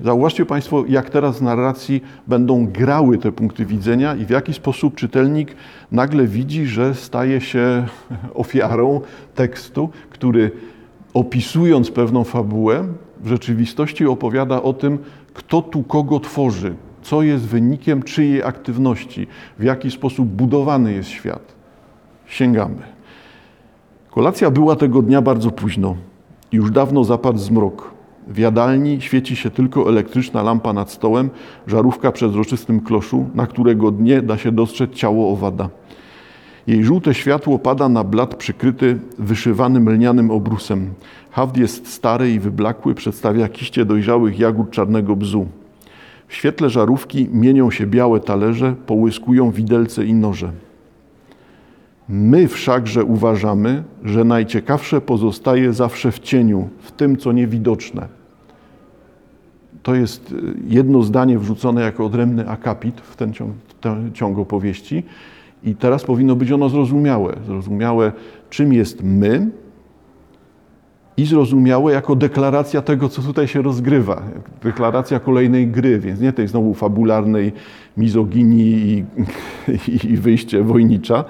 Zauważcie 0.00 0.46
Państwo, 0.46 0.84
jak 0.88 1.10
teraz 1.10 1.38
w 1.38 1.42
narracji 1.42 2.02
będą 2.26 2.66
grały 2.66 3.18
te 3.18 3.32
punkty 3.32 3.66
widzenia 3.66 4.14
i 4.14 4.24
w 4.24 4.30
jaki 4.30 4.52
sposób 4.52 4.94
czytelnik 4.94 5.54
nagle 5.92 6.26
widzi, 6.26 6.66
że 6.66 6.94
staje 6.94 7.40
się 7.40 7.86
ofiarą 8.34 9.00
tekstu, 9.34 9.90
który 10.10 10.50
opisując 11.14 11.90
pewną 11.90 12.24
fabułę, 12.24 12.84
w 13.22 13.28
rzeczywistości 13.28 14.06
opowiada 14.06 14.62
o 14.62 14.72
tym, 14.72 14.98
kto 15.34 15.62
tu 15.62 15.82
kogo 15.82 16.20
tworzy, 16.20 16.74
co 17.02 17.22
jest 17.22 17.44
wynikiem 17.44 18.02
czyjej 18.02 18.42
aktywności, 18.42 19.26
w 19.58 19.62
jaki 19.62 19.90
sposób 19.90 20.28
budowany 20.28 20.92
jest 20.92 21.08
świat. 21.08 21.54
Sięgamy. 22.26 22.82
Kolacja 24.10 24.50
była 24.50 24.76
tego 24.76 25.02
dnia 25.02 25.22
bardzo 25.22 25.50
późno. 25.50 25.96
Już 26.52 26.70
dawno 26.70 27.04
zapadł 27.04 27.38
zmrok. 27.38 27.92
W 28.28 28.38
jadalni 28.38 29.00
świeci 29.00 29.36
się 29.36 29.50
tylko 29.50 29.88
elektryczna 29.88 30.42
lampa 30.42 30.72
nad 30.72 30.90
stołem, 30.90 31.30
żarówka 31.66 32.12
przezroczystym 32.12 32.80
kloszu, 32.80 33.26
na 33.34 33.46
którego 33.46 33.90
dnie 33.90 34.22
da 34.22 34.38
się 34.38 34.52
dostrzec 34.52 34.90
ciało 34.90 35.32
owada. 35.32 35.68
Jej 36.66 36.84
żółte 36.84 37.14
światło 37.14 37.58
pada 37.58 37.88
na 37.88 38.04
blat 38.04 38.34
przykryty 38.34 38.98
wyszywanym 39.18 39.88
lnianym 39.88 40.30
obrusem. 40.30 40.90
Haft 41.30 41.56
jest 41.56 41.86
stary 41.86 42.32
i 42.32 42.40
wyblakły, 42.40 42.94
przedstawia 42.94 43.48
kiście 43.48 43.84
dojrzałych 43.84 44.38
jagód 44.38 44.70
czarnego 44.70 45.16
bzu. 45.16 45.46
W 46.28 46.34
świetle 46.34 46.70
żarówki 46.70 47.28
mienią 47.32 47.70
się 47.70 47.86
białe 47.86 48.20
talerze, 48.20 48.74
połyskują 48.86 49.50
widelce 49.50 50.04
i 50.04 50.14
noże. 50.14 50.52
My 52.08 52.48
wszakże 52.48 53.04
uważamy, 53.04 53.82
że 54.04 54.24
najciekawsze 54.24 55.00
pozostaje 55.00 55.72
zawsze 55.72 56.12
w 56.12 56.18
cieniu, 56.18 56.68
w 56.78 56.92
tym, 56.92 57.16
co 57.16 57.32
niewidoczne. 57.32 58.08
To 59.82 59.94
jest 59.94 60.32
y, 60.32 60.36
jedno 60.68 61.02
zdanie 61.02 61.38
wrzucone 61.38 61.82
jako 61.82 62.06
odrębny 62.06 62.48
akapit 62.48 63.00
w 63.00 63.16
ten 63.16 63.32
ciąg, 63.32 63.52
ten 63.80 64.12
ciąg 64.12 64.38
opowieści. 64.38 65.02
I 65.64 65.74
teraz 65.74 66.04
powinno 66.04 66.36
być 66.36 66.52
ono 66.52 66.68
zrozumiałe. 66.68 67.36
Zrozumiałe, 67.46 68.12
czym 68.50 68.72
jest 68.72 69.02
my, 69.02 69.50
i 71.16 71.26
zrozumiałe 71.26 71.92
jako 71.92 72.16
deklaracja 72.16 72.82
tego, 72.82 73.08
co 73.08 73.22
tutaj 73.22 73.48
się 73.48 73.62
rozgrywa. 73.62 74.22
Deklaracja 74.62 75.20
kolejnej 75.20 75.68
gry, 75.68 75.98
więc 75.98 76.20
nie 76.20 76.32
tej 76.32 76.48
znowu 76.48 76.74
fabularnej 76.74 77.52
mizoginii 77.96 79.04
i, 79.68 80.06
i 80.12 80.16
wyjście 80.16 80.62
wojnicza, 80.62 81.24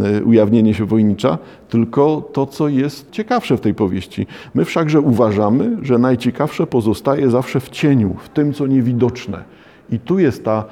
e, 0.00 0.24
ujawnienie 0.24 0.74
się 0.74 0.84
wojnicza, 0.84 1.38
tylko 1.68 2.30
to, 2.32 2.46
co 2.46 2.68
jest 2.68 3.10
ciekawsze 3.10 3.56
w 3.56 3.60
tej 3.60 3.74
powieści. 3.74 4.26
My 4.54 4.64
wszakże 4.64 5.00
uważamy, 5.00 5.76
że 5.82 5.98
najciekawsze 5.98 6.66
pozostaje 6.66 7.30
zawsze 7.30 7.60
w 7.60 7.70
cieniu, 7.70 8.14
w 8.18 8.28
tym, 8.28 8.52
co 8.52 8.66
niewidoczne. 8.66 9.44
I 9.90 9.98
tu 9.98 10.18
jest 10.18 10.44
ta, 10.44 10.64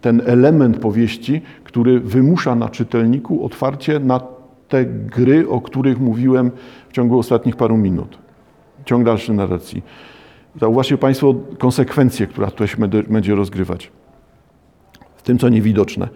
ten 0.00 0.22
element 0.26 0.78
powieści, 0.78 1.42
który 1.64 2.00
wymusza 2.00 2.54
na 2.54 2.68
czytelniku 2.68 3.44
otwarcie 3.44 3.98
na 4.00 4.20
te 4.68 4.84
gry, 4.84 5.48
o 5.48 5.60
których 5.60 6.00
mówiłem 6.00 6.50
w 6.88 6.92
ciągu 6.92 7.18
ostatnich 7.18 7.56
paru 7.56 7.76
minut. 7.76 8.18
Ciąg 8.84 9.04
dalszy 9.04 9.32
narracji. 9.32 9.82
Zauważcie 10.60 10.98
Państwo 10.98 11.34
konsekwencje, 11.58 12.26
która 12.26 12.50
tutaj 12.50 12.68
się 12.68 12.76
będzie 13.08 13.34
rozgrywać. 13.34 13.90
W 15.16 15.22
tym, 15.22 15.38
co 15.38 15.48
niewidoczne. 15.48 16.08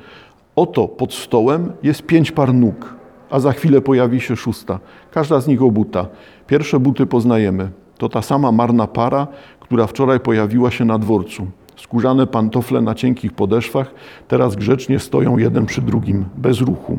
Oto 0.57 0.88
pod 0.88 1.14
stołem 1.14 1.72
jest 1.83 2.02
pięć 2.02 2.33
par 2.33 2.54
nóg, 2.54 2.94
a 3.31 3.40
za 3.40 3.52
chwilę 3.52 3.81
pojawi 3.81 4.20
się 4.20 4.37
szósta. 4.37 4.81
Każda 5.11 5.40
z 5.40 5.46
nich 5.46 5.62
obuta. 5.62 6.07
Pierwsze 6.46 6.81
buty 6.81 7.07
poznajemy. 7.07 7.70
To 7.98 8.09
ta 8.09 8.22
sama 8.22 8.52
marna 8.52 8.87
para, 8.87 9.26
która 9.61 9.87
wczoraj 9.87 10.20
pojawiła 10.20 10.70
się 10.70 10.85
na 10.85 10.98
dworcu. 10.98 11.46
Skórzane 11.79 12.27
pantofle 12.27 12.81
na 12.81 12.95
cienkich 12.95 13.33
podeszwach 13.33 13.95
teraz 14.29 14.57
grzecznie 14.57 14.99
stoją 14.99 15.38
jeden 15.38 15.67
przy 15.67 15.83
drugim, 15.83 16.25
bez 16.37 16.61
ruchu. 16.61 16.99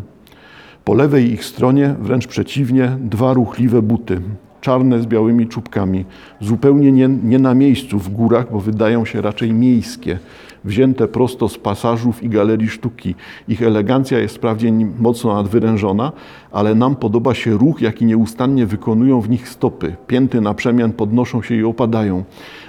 Po 0.85 0.93
lewej 0.93 1.31
ich 1.31 1.45
stronie, 1.45 1.95
wręcz 1.99 2.27
przeciwnie, 2.27 2.97
dwa 2.99 3.33
ruchliwe 3.33 3.81
buty, 3.81 4.21
czarne 4.61 4.99
z 4.99 5.05
białymi 5.05 5.47
czubkami, 5.47 6.05
zupełnie 6.41 6.91
nie, 6.91 7.07
nie, 7.07 7.39
na 7.39 7.53
miejscu 7.53 7.99
w 7.99 8.09
górach, 8.09 8.51
bo 8.51 8.59
wydają 8.59 9.05
się 9.05 9.21
raczej 9.21 9.53
miejskie, 9.53 10.19
wzięte 10.63 11.07
prosto 11.07 11.49
z 11.49 11.57
pasażów 11.57 12.23
i 12.23 12.29
galerii 12.29 12.69
sztuki. 12.69 13.15
Ich 13.47 13.61
elegancja 13.61 14.19
jest 14.19 14.35
wprawdzie 14.35 14.71
mocno 14.99 15.33
nadwyrężona, 15.33 16.11
ale 16.51 16.75
nam 16.75 16.95
podoba 16.95 17.33
się 17.33 17.51
ruch, 17.51 17.81
jaki 17.81 18.05
nieustannie 18.05 18.65
wykonują 18.65 19.21
w 19.21 19.29
nich 19.29 19.49
stopy. 19.49 19.95
Pięty 20.07 20.41
na 20.41 20.53
przemian 20.53 20.91
podnoszą 20.91 21.41
się 21.41 21.55
i 21.55 21.63
opadają, 21.63 22.23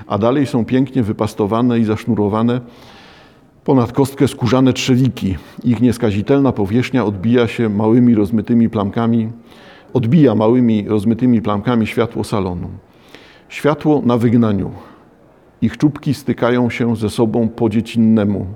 a 0.06 0.18
dalej 0.18 0.46
są 0.46 0.64
pięknie 0.64 1.02
wypastowane 1.02 1.78
i 1.78 1.84
zasznurowane 1.84 2.60
Ponad 3.64 3.92
kostkę 3.92 4.28
skórzane 4.28 4.72
trzewiki. 4.72 5.36
Ich 5.64 5.80
nieskazitelna 5.80 6.52
powierzchnia 6.52 7.04
odbija 7.04 7.48
się 7.48 7.68
małymi 7.68 8.14
rozmytymi 8.14 8.70
plamkami, 8.70 9.28
odbija 9.94 10.34
małymi 10.34 10.88
rozmytymi 10.88 11.42
plamkami 11.42 11.86
światło 11.86 12.24
salonu. 12.24 12.68
Światło 13.48 14.02
na 14.04 14.18
wygnaniu. 14.18 14.70
Ich 15.62 15.76
czubki 15.76 16.14
stykają 16.14 16.70
się 16.70 16.96
ze 16.96 17.10
sobą 17.10 17.48
po 17.48 17.68
dziecinnemu. 17.68 18.46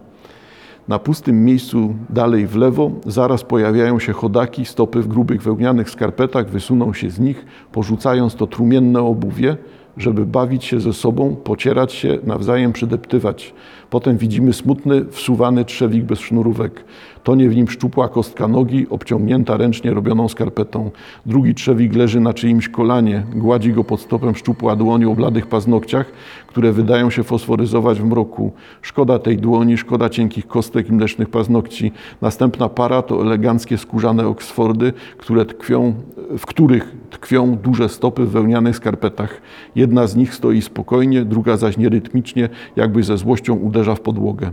Na 0.88 0.98
pustym 0.98 1.44
miejscu 1.44 1.94
dalej 2.10 2.46
w 2.46 2.56
lewo 2.56 2.90
zaraz 3.06 3.42
pojawiają 3.44 3.98
się 3.98 4.12
chodaki, 4.12 4.64
stopy 4.64 5.02
w 5.02 5.08
grubych 5.08 5.42
wełnianych 5.42 5.90
skarpetach 5.90 6.48
wysuną 6.48 6.92
się 6.92 7.10
z 7.10 7.20
nich, 7.20 7.46
porzucając 7.72 8.34
to 8.34 8.46
trumienne 8.46 9.00
obuwie, 9.00 9.56
żeby 9.96 10.26
bawić 10.26 10.64
się 10.64 10.80
ze 10.80 10.92
sobą, 10.92 11.36
pocierać 11.36 11.92
się, 11.92 12.18
nawzajem 12.24 12.72
przydeptywać. 12.72 13.54
Potem 13.90 14.16
widzimy 14.16 14.52
smutny, 14.52 15.04
wsuwany 15.10 15.64
trzewik 15.64 16.04
bez 16.04 16.18
sznurówek. 16.20 16.84
Tonie 17.24 17.48
w 17.48 17.56
nim 17.56 17.68
szczupła 17.68 18.08
kostka 18.08 18.48
nogi, 18.48 18.86
obciągnięta 18.90 19.56
ręcznie 19.56 19.94
robioną 19.94 20.28
skarpetą. 20.28 20.90
Drugi 21.26 21.54
trzewik 21.54 21.94
leży 21.94 22.20
na 22.20 22.34
czyimś 22.34 22.68
kolanie, 22.68 23.22
gładzi 23.34 23.72
go 23.72 23.84
pod 23.84 24.00
stopem 24.00 24.34
szczupła 24.34 24.76
dłoni 24.76 25.04
o 25.04 25.14
bladych 25.14 25.46
paznokciach, 25.46 26.12
które 26.46 26.72
wydają 26.72 27.10
się 27.10 27.22
fosforyzować 27.22 28.00
w 28.00 28.04
mroku. 28.04 28.52
Szkoda 28.82 29.18
tej 29.18 29.36
dłoni, 29.36 29.76
szkoda 29.76 30.08
cienkich 30.08 30.46
kostek 30.46 30.88
i 30.88 30.92
mlecznych 30.92 31.28
paznokci. 31.28 31.92
Następna 32.20 32.68
para 32.68 33.02
to 33.02 33.22
eleganckie 33.22 33.78
skórzane 33.78 34.26
oksfordy, 34.26 34.92
które 35.18 35.44
tkwią, 35.44 35.94
w 36.38 36.46
których 36.46 36.96
tkwią 37.10 37.56
duże 37.56 37.88
stopy 37.88 38.24
w 38.24 38.30
wełnianych 38.30 38.76
skarpetach. 38.76 39.42
Jedna 39.76 40.06
z 40.06 40.16
nich 40.16 40.34
stoi 40.34 40.62
spokojnie, 40.62 41.24
druga 41.24 41.56
zaś 41.56 41.76
nierytmicznie, 41.76 42.48
jakby 42.76 43.02
ze 43.02 43.18
złością 43.18 43.54
uderza 43.54 43.94
w 43.94 44.00
podłogę. 44.00 44.50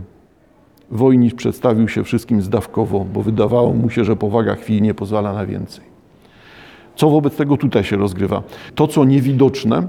Wojnicz 0.92 1.34
przedstawił 1.34 1.88
się 1.88 2.04
wszystkim 2.04 2.42
zdawkowo, 2.42 3.06
bo 3.14 3.22
wydawało 3.22 3.72
mu 3.72 3.90
się, 3.90 4.04
że 4.04 4.16
powaga 4.16 4.54
chwili 4.54 4.82
nie 4.82 4.94
pozwala 4.94 5.32
na 5.32 5.46
więcej. 5.46 5.84
Co 6.96 7.10
wobec 7.10 7.36
tego 7.36 7.56
tutaj 7.56 7.84
się 7.84 7.96
rozgrywa? 7.96 8.42
To, 8.74 8.86
co 8.86 9.04
niewidoczne, 9.04 9.88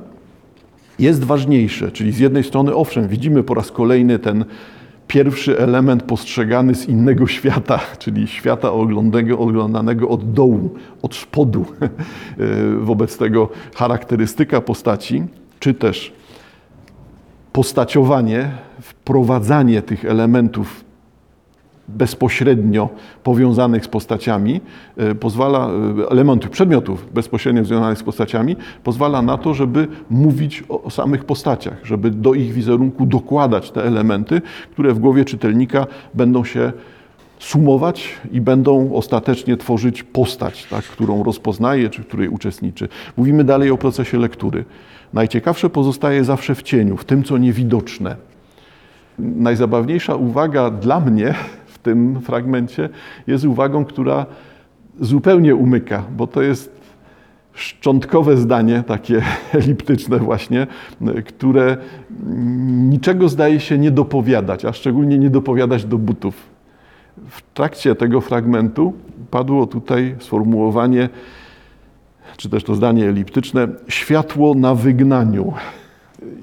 jest 0.99 1.23
ważniejsze, 1.23 1.91
czyli 1.91 2.11
z 2.11 2.19
jednej 2.19 2.43
strony, 2.43 2.75
owszem, 2.75 3.07
widzimy 3.07 3.43
po 3.43 3.53
raz 3.53 3.71
kolejny 3.71 4.19
ten 4.19 4.45
pierwszy 5.07 5.59
element 5.59 6.03
postrzegany 6.03 6.75
z 6.75 6.89
innego 6.89 7.27
świata, 7.27 7.79
czyli 7.99 8.27
świata 8.27 8.71
oglądanego, 9.37 10.09
od 10.09 10.33
dołu, 10.33 10.69
od 11.01 11.15
spodu. 11.15 11.65
Wobec 12.79 13.17
tego 13.17 13.49
charakterystyka 13.75 14.61
postaci, 14.61 15.23
czy 15.59 15.73
też 15.73 16.13
postaciowanie, 17.51 18.51
wprowadzanie 18.81 19.81
tych 19.81 20.05
elementów 20.05 20.83
bezpośrednio 21.97 22.89
powiązanych 23.23 23.85
z 23.85 23.87
postaciami, 23.87 24.61
e, 24.97 25.15
pozwala, 25.15 25.69
e, 25.99 26.09
elementów, 26.09 26.49
przedmiotów 26.51 27.13
bezpośrednio 27.13 27.65
związanych 27.65 27.97
z 27.97 28.03
postaciami, 28.03 28.55
pozwala 28.83 29.21
na 29.21 29.37
to, 29.37 29.53
żeby 29.53 29.87
mówić 30.09 30.63
o, 30.69 30.89
samych 30.89 31.25
postaciach, 31.25 31.77
żeby 31.83 32.11
do 32.11 32.33
ich 32.33 32.53
wizerunku 32.53 33.05
dokładać 33.05 33.71
te 33.71 33.83
elementy, 33.83 34.41
które 34.71 34.93
w 34.93 34.99
głowie 34.99 35.25
czytelnika 35.25 35.87
będą 36.13 36.43
się 36.43 36.71
sumować 37.39 38.09
i 38.31 38.41
będą 38.41 38.93
ostatecznie 38.93 39.57
tworzyć 39.57 40.03
postać, 40.03 40.65
tak, 40.65 40.83
którą 40.83 41.23
rozpoznaje 41.23 41.89
czy 41.89 42.03
której 42.03 42.27
uczestniczy. 42.27 42.87
Mówimy 43.17 43.43
dalej 43.43 43.71
o 43.71 43.77
procesie 43.77 44.17
lektury. 44.17 44.65
Najciekawsze 45.13 45.69
pozostaje 45.69 46.23
zawsze 46.23 46.55
w 46.55 46.63
cieniu, 46.63 46.97
w 46.97 47.05
tym, 47.05 47.23
co 47.23 47.37
niewidoczne. 47.37 48.15
Najzabawniejsza 49.19 50.15
uwaga 50.15 50.69
dla 50.69 50.99
mnie 50.99 51.33
tym 51.83 52.21
fragmencie 52.21 52.89
jest 53.27 53.45
uwagą, 53.45 53.85
która 53.85 54.25
zupełnie 54.99 55.55
umyka, 55.55 56.03
bo 56.17 56.27
to 56.27 56.41
jest 56.41 56.83
szczątkowe 57.53 58.37
zdanie, 58.37 58.83
takie 58.87 59.21
eliptyczne 59.53 60.19
właśnie, 60.19 60.67
które 61.25 61.77
niczego 62.89 63.29
zdaje 63.29 63.59
się 63.59 63.77
nie 63.77 63.91
dopowiadać, 63.91 64.65
a 64.65 64.73
szczególnie 64.73 65.17
nie 65.17 65.29
dopowiadać 65.29 65.85
do 65.85 65.97
butów. 65.97 66.53
W 67.29 67.41
trakcie 67.53 67.95
tego 67.95 68.21
fragmentu 68.21 68.93
padło 69.31 69.67
tutaj 69.67 70.15
sformułowanie, 70.19 71.09
czy 72.37 72.49
też 72.49 72.63
to 72.63 72.75
zdanie 72.75 73.09
eliptyczne, 73.09 73.67
światło 73.87 74.53
na 74.53 74.75
wygnaniu. 74.75 75.53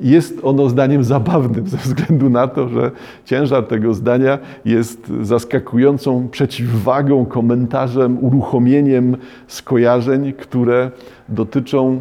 Jest 0.01 0.39
ono 0.43 0.69
zdaniem 0.69 1.05
zabawnym 1.05 1.69
ze 1.69 1.77
względu 1.77 2.31
na 2.31 2.49
to, 2.49 2.69
że 2.69 2.91
ciężar 3.25 3.67
tego 3.67 3.95
zdania 3.95 4.39
jest 4.65 5.13
zaskakującą 5.23 6.29
przeciwwagą, 6.29 7.27
komentarzem, 7.27 8.25
uruchomieniem 8.25 9.17
skojarzeń, 9.47 10.33
które 10.33 10.91
dotyczą 11.29 12.01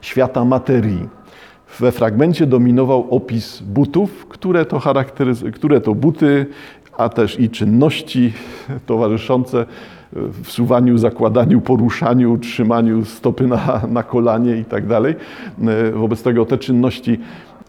świata 0.00 0.44
materii. 0.44 1.08
We 1.78 1.92
fragmencie 1.92 2.46
dominował 2.46 3.06
opis 3.10 3.60
butów, 3.60 4.26
które 4.26 4.64
to, 4.64 4.80
które 5.52 5.80
to 5.80 5.94
buty, 5.94 6.46
a 6.96 7.08
też 7.08 7.40
i 7.40 7.50
czynności 7.50 8.32
towarzyszące 8.86 9.66
wsuwaniu, 10.42 10.98
zakładaniu, 10.98 11.60
poruszaniu, 11.60 12.38
trzymaniu 12.38 13.04
stopy 13.04 13.46
na, 13.46 13.80
na 13.88 14.02
kolanie 14.02 14.56
i 14.56 14.64
tak 14.64 14.86
dalej. 14.86 15.14
Wobec 15.94 16.22
tego 16.22 16.46
te 16.46 16.58
czynności 16.58 17.18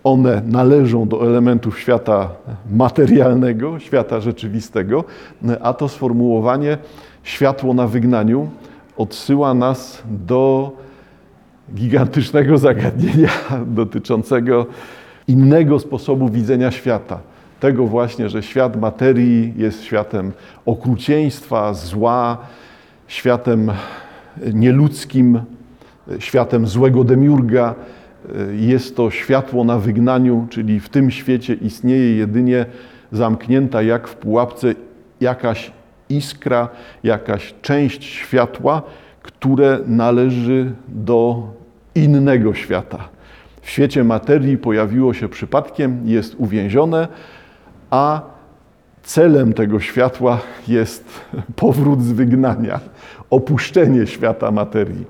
one 0.03 0.41
należą 0.47 1.07
do 1.07 1.27
elementów 1.27 1.79
świata 1.79 2.29
materialnego, 2.71 3.79
świata 3.79 4.19
rzeczywistego, 4.19 5.03
a 5.61 5.73
to 5.73 5.89
sformułowanie 5.89 6.77
światło 7.23 7.73
na 7.73 7.87
wygnaniu 7.87 8.49
odsyła 8.97 9.53
nas 9.53 10.03
do 10.05 10.71
gigantycznego 11.75 12.57
zagadnienia 12.57 13.29
dotyczącego 13.65 14.65
innego 15.27 15.79
sposobu 15.79 16.29
widzenia 16.29 16.71
świata. 16.71 17.19
Tego 17.61 17.87
właśnie, 17.87 18.29
że 18.29 18.43
świat 18.43 18.81
materii 18.81 19.53
jest 19.57 19.83
światem 19.83 20.31
okrucieństwa, 20.65 21.73
zła, 21.73 22.37
światem 23.07 23.71
nieludzkim, 24.53 25.39
światem 26.19 26.67
złego 26.67 27.03
demiurga. 27.03 27.75
Jest 28.53 28.95
to 28.95 29.11
światło 29.11 29.63
na 29.63 29.77
wygnaniu, 29.77 30.47
czyli 30.49 30.79
w 30.79 30.89
tym 30.89 31.11
świecie 31.11 31.53
istnieje 31.53 32.15
jedynie 32.15 32.65
zamknięta 33.11 33.81
jak 33.81 34.07
w 34.07 34.15
pułapce 34.15 34.75
jakaś 35.19 35.71
iskra, 36.09 36.69
jakaś 37.03 37.53
część 37.61 38.03
światła, 38.03 38.81
które 39.21 39.79
należy 39.85 40.71
do 40.87 41.47
innego 41.95 42.53
świata. 42.53 43.09
W 43.61 43.69
świecie 43.69 44.03
materii 44.03 44.57
pojawiło 44.57 45.13
się 45.13 45.29
przypadkiem, 45.29 46.01
jest 46.05 46.35
uwięzione, 46.37 47.07
a 47.91 48.21
celem 49.03 49.53
tego 49.53 49.79
światła 49.79 50.39
jest 50.67 51.05
powrót 51.55 52.03
z 52.03 52.11
wygnania, 52.11 52.79
opuszczenie 53.29 54.07
świata 54.07 54.51
materii. 54.51 55.05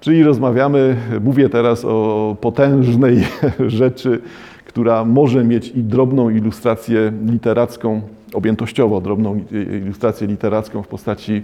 Czyli 0.00 0.22
rozmawiamy, 0.22 0.96
mówię 1.20 1.48
teraz 1.48 1.84
o 1.84 2.36
potężnej 2.40 3.24
rzeczy, 3.66 4.20
która 4.64 5.04
może 5.04 5.44
mieć 5.44 5.68
i 5.68 5.82
drobną 5.82 6.30
ilustrację 6.30 7.12
literacką, 7.26 8.02
objętościowo 8.34 9.00
drobną 9.00 9.40
ilustrację 9.82 10.26
literacką 10.26 10.82
w 10.82 10.88
postaci 10.88 11.42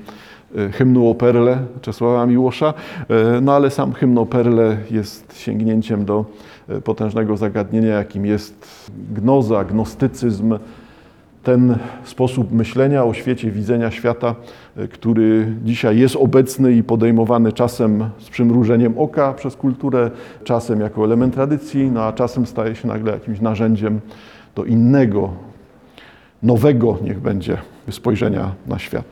hymnu 0.73 1.11
o 1.11 1.15
Perle 1.15 1.59
Czesława 1.81 2.27
Miłosza, 2.27 2.75
no 3.43 3.55
ale 3.55 3.71
sam 3.71 3.93
hymn 3.93 4.19
o 4.19 4.27
Perle 4.27 4.77
jest 4.91 5.39
sięgnięciem 5.39 6.05
do 6.05 6.25
potężnego 6.85 7.37
zagadnienia, 7.37 7.95
jakim 7.95 8.27
jest 8.27 8.91
gnoza, 9.15 9.65
gnostycyzm, 9.65 10.59
ten 11.43 11.79
sposób 12.05 12.53
myślenia 12.53 13.05
o 13.05 13.15
świecie, 13.15 13.51
widzenia 13.51 13.91
świata, 13.91 14.35
który 14.91 15.55
dzisiaj 15.65 15.99
jest 15.99 16.17
obecny 16.17 16.73
i 16.73 16.83
podejmowany 16.83 17.53
czasem 17.53 18.11
z 18.19 18.31
przymrużeniem 18.31 18.99
oka 18.99 19.33
przez 19.33 19.57
kulturę, 19.57 20.11
czasem 20.45 20.81
jako 20.81 21.05
element 21.05 21.35
tradycji, 21.35 21.91
no 21.91 22.03
a 22.03 22.13
czasem 22.13 22.47
staje 22.47 22.75
się 22.75 22.89
nagle 22.89 23.13
jakimś 23.13 23.41
narzędziem 23.41 24.01
do 24.55 24.65
innego, 24.65 25.31
nowego, 26.43 26.99
niech 27.03 27.21
będzie, 27.21 27.59
spojrzenia 27.91 28.53
na 28.67 28.79
świat. 28.79 29.05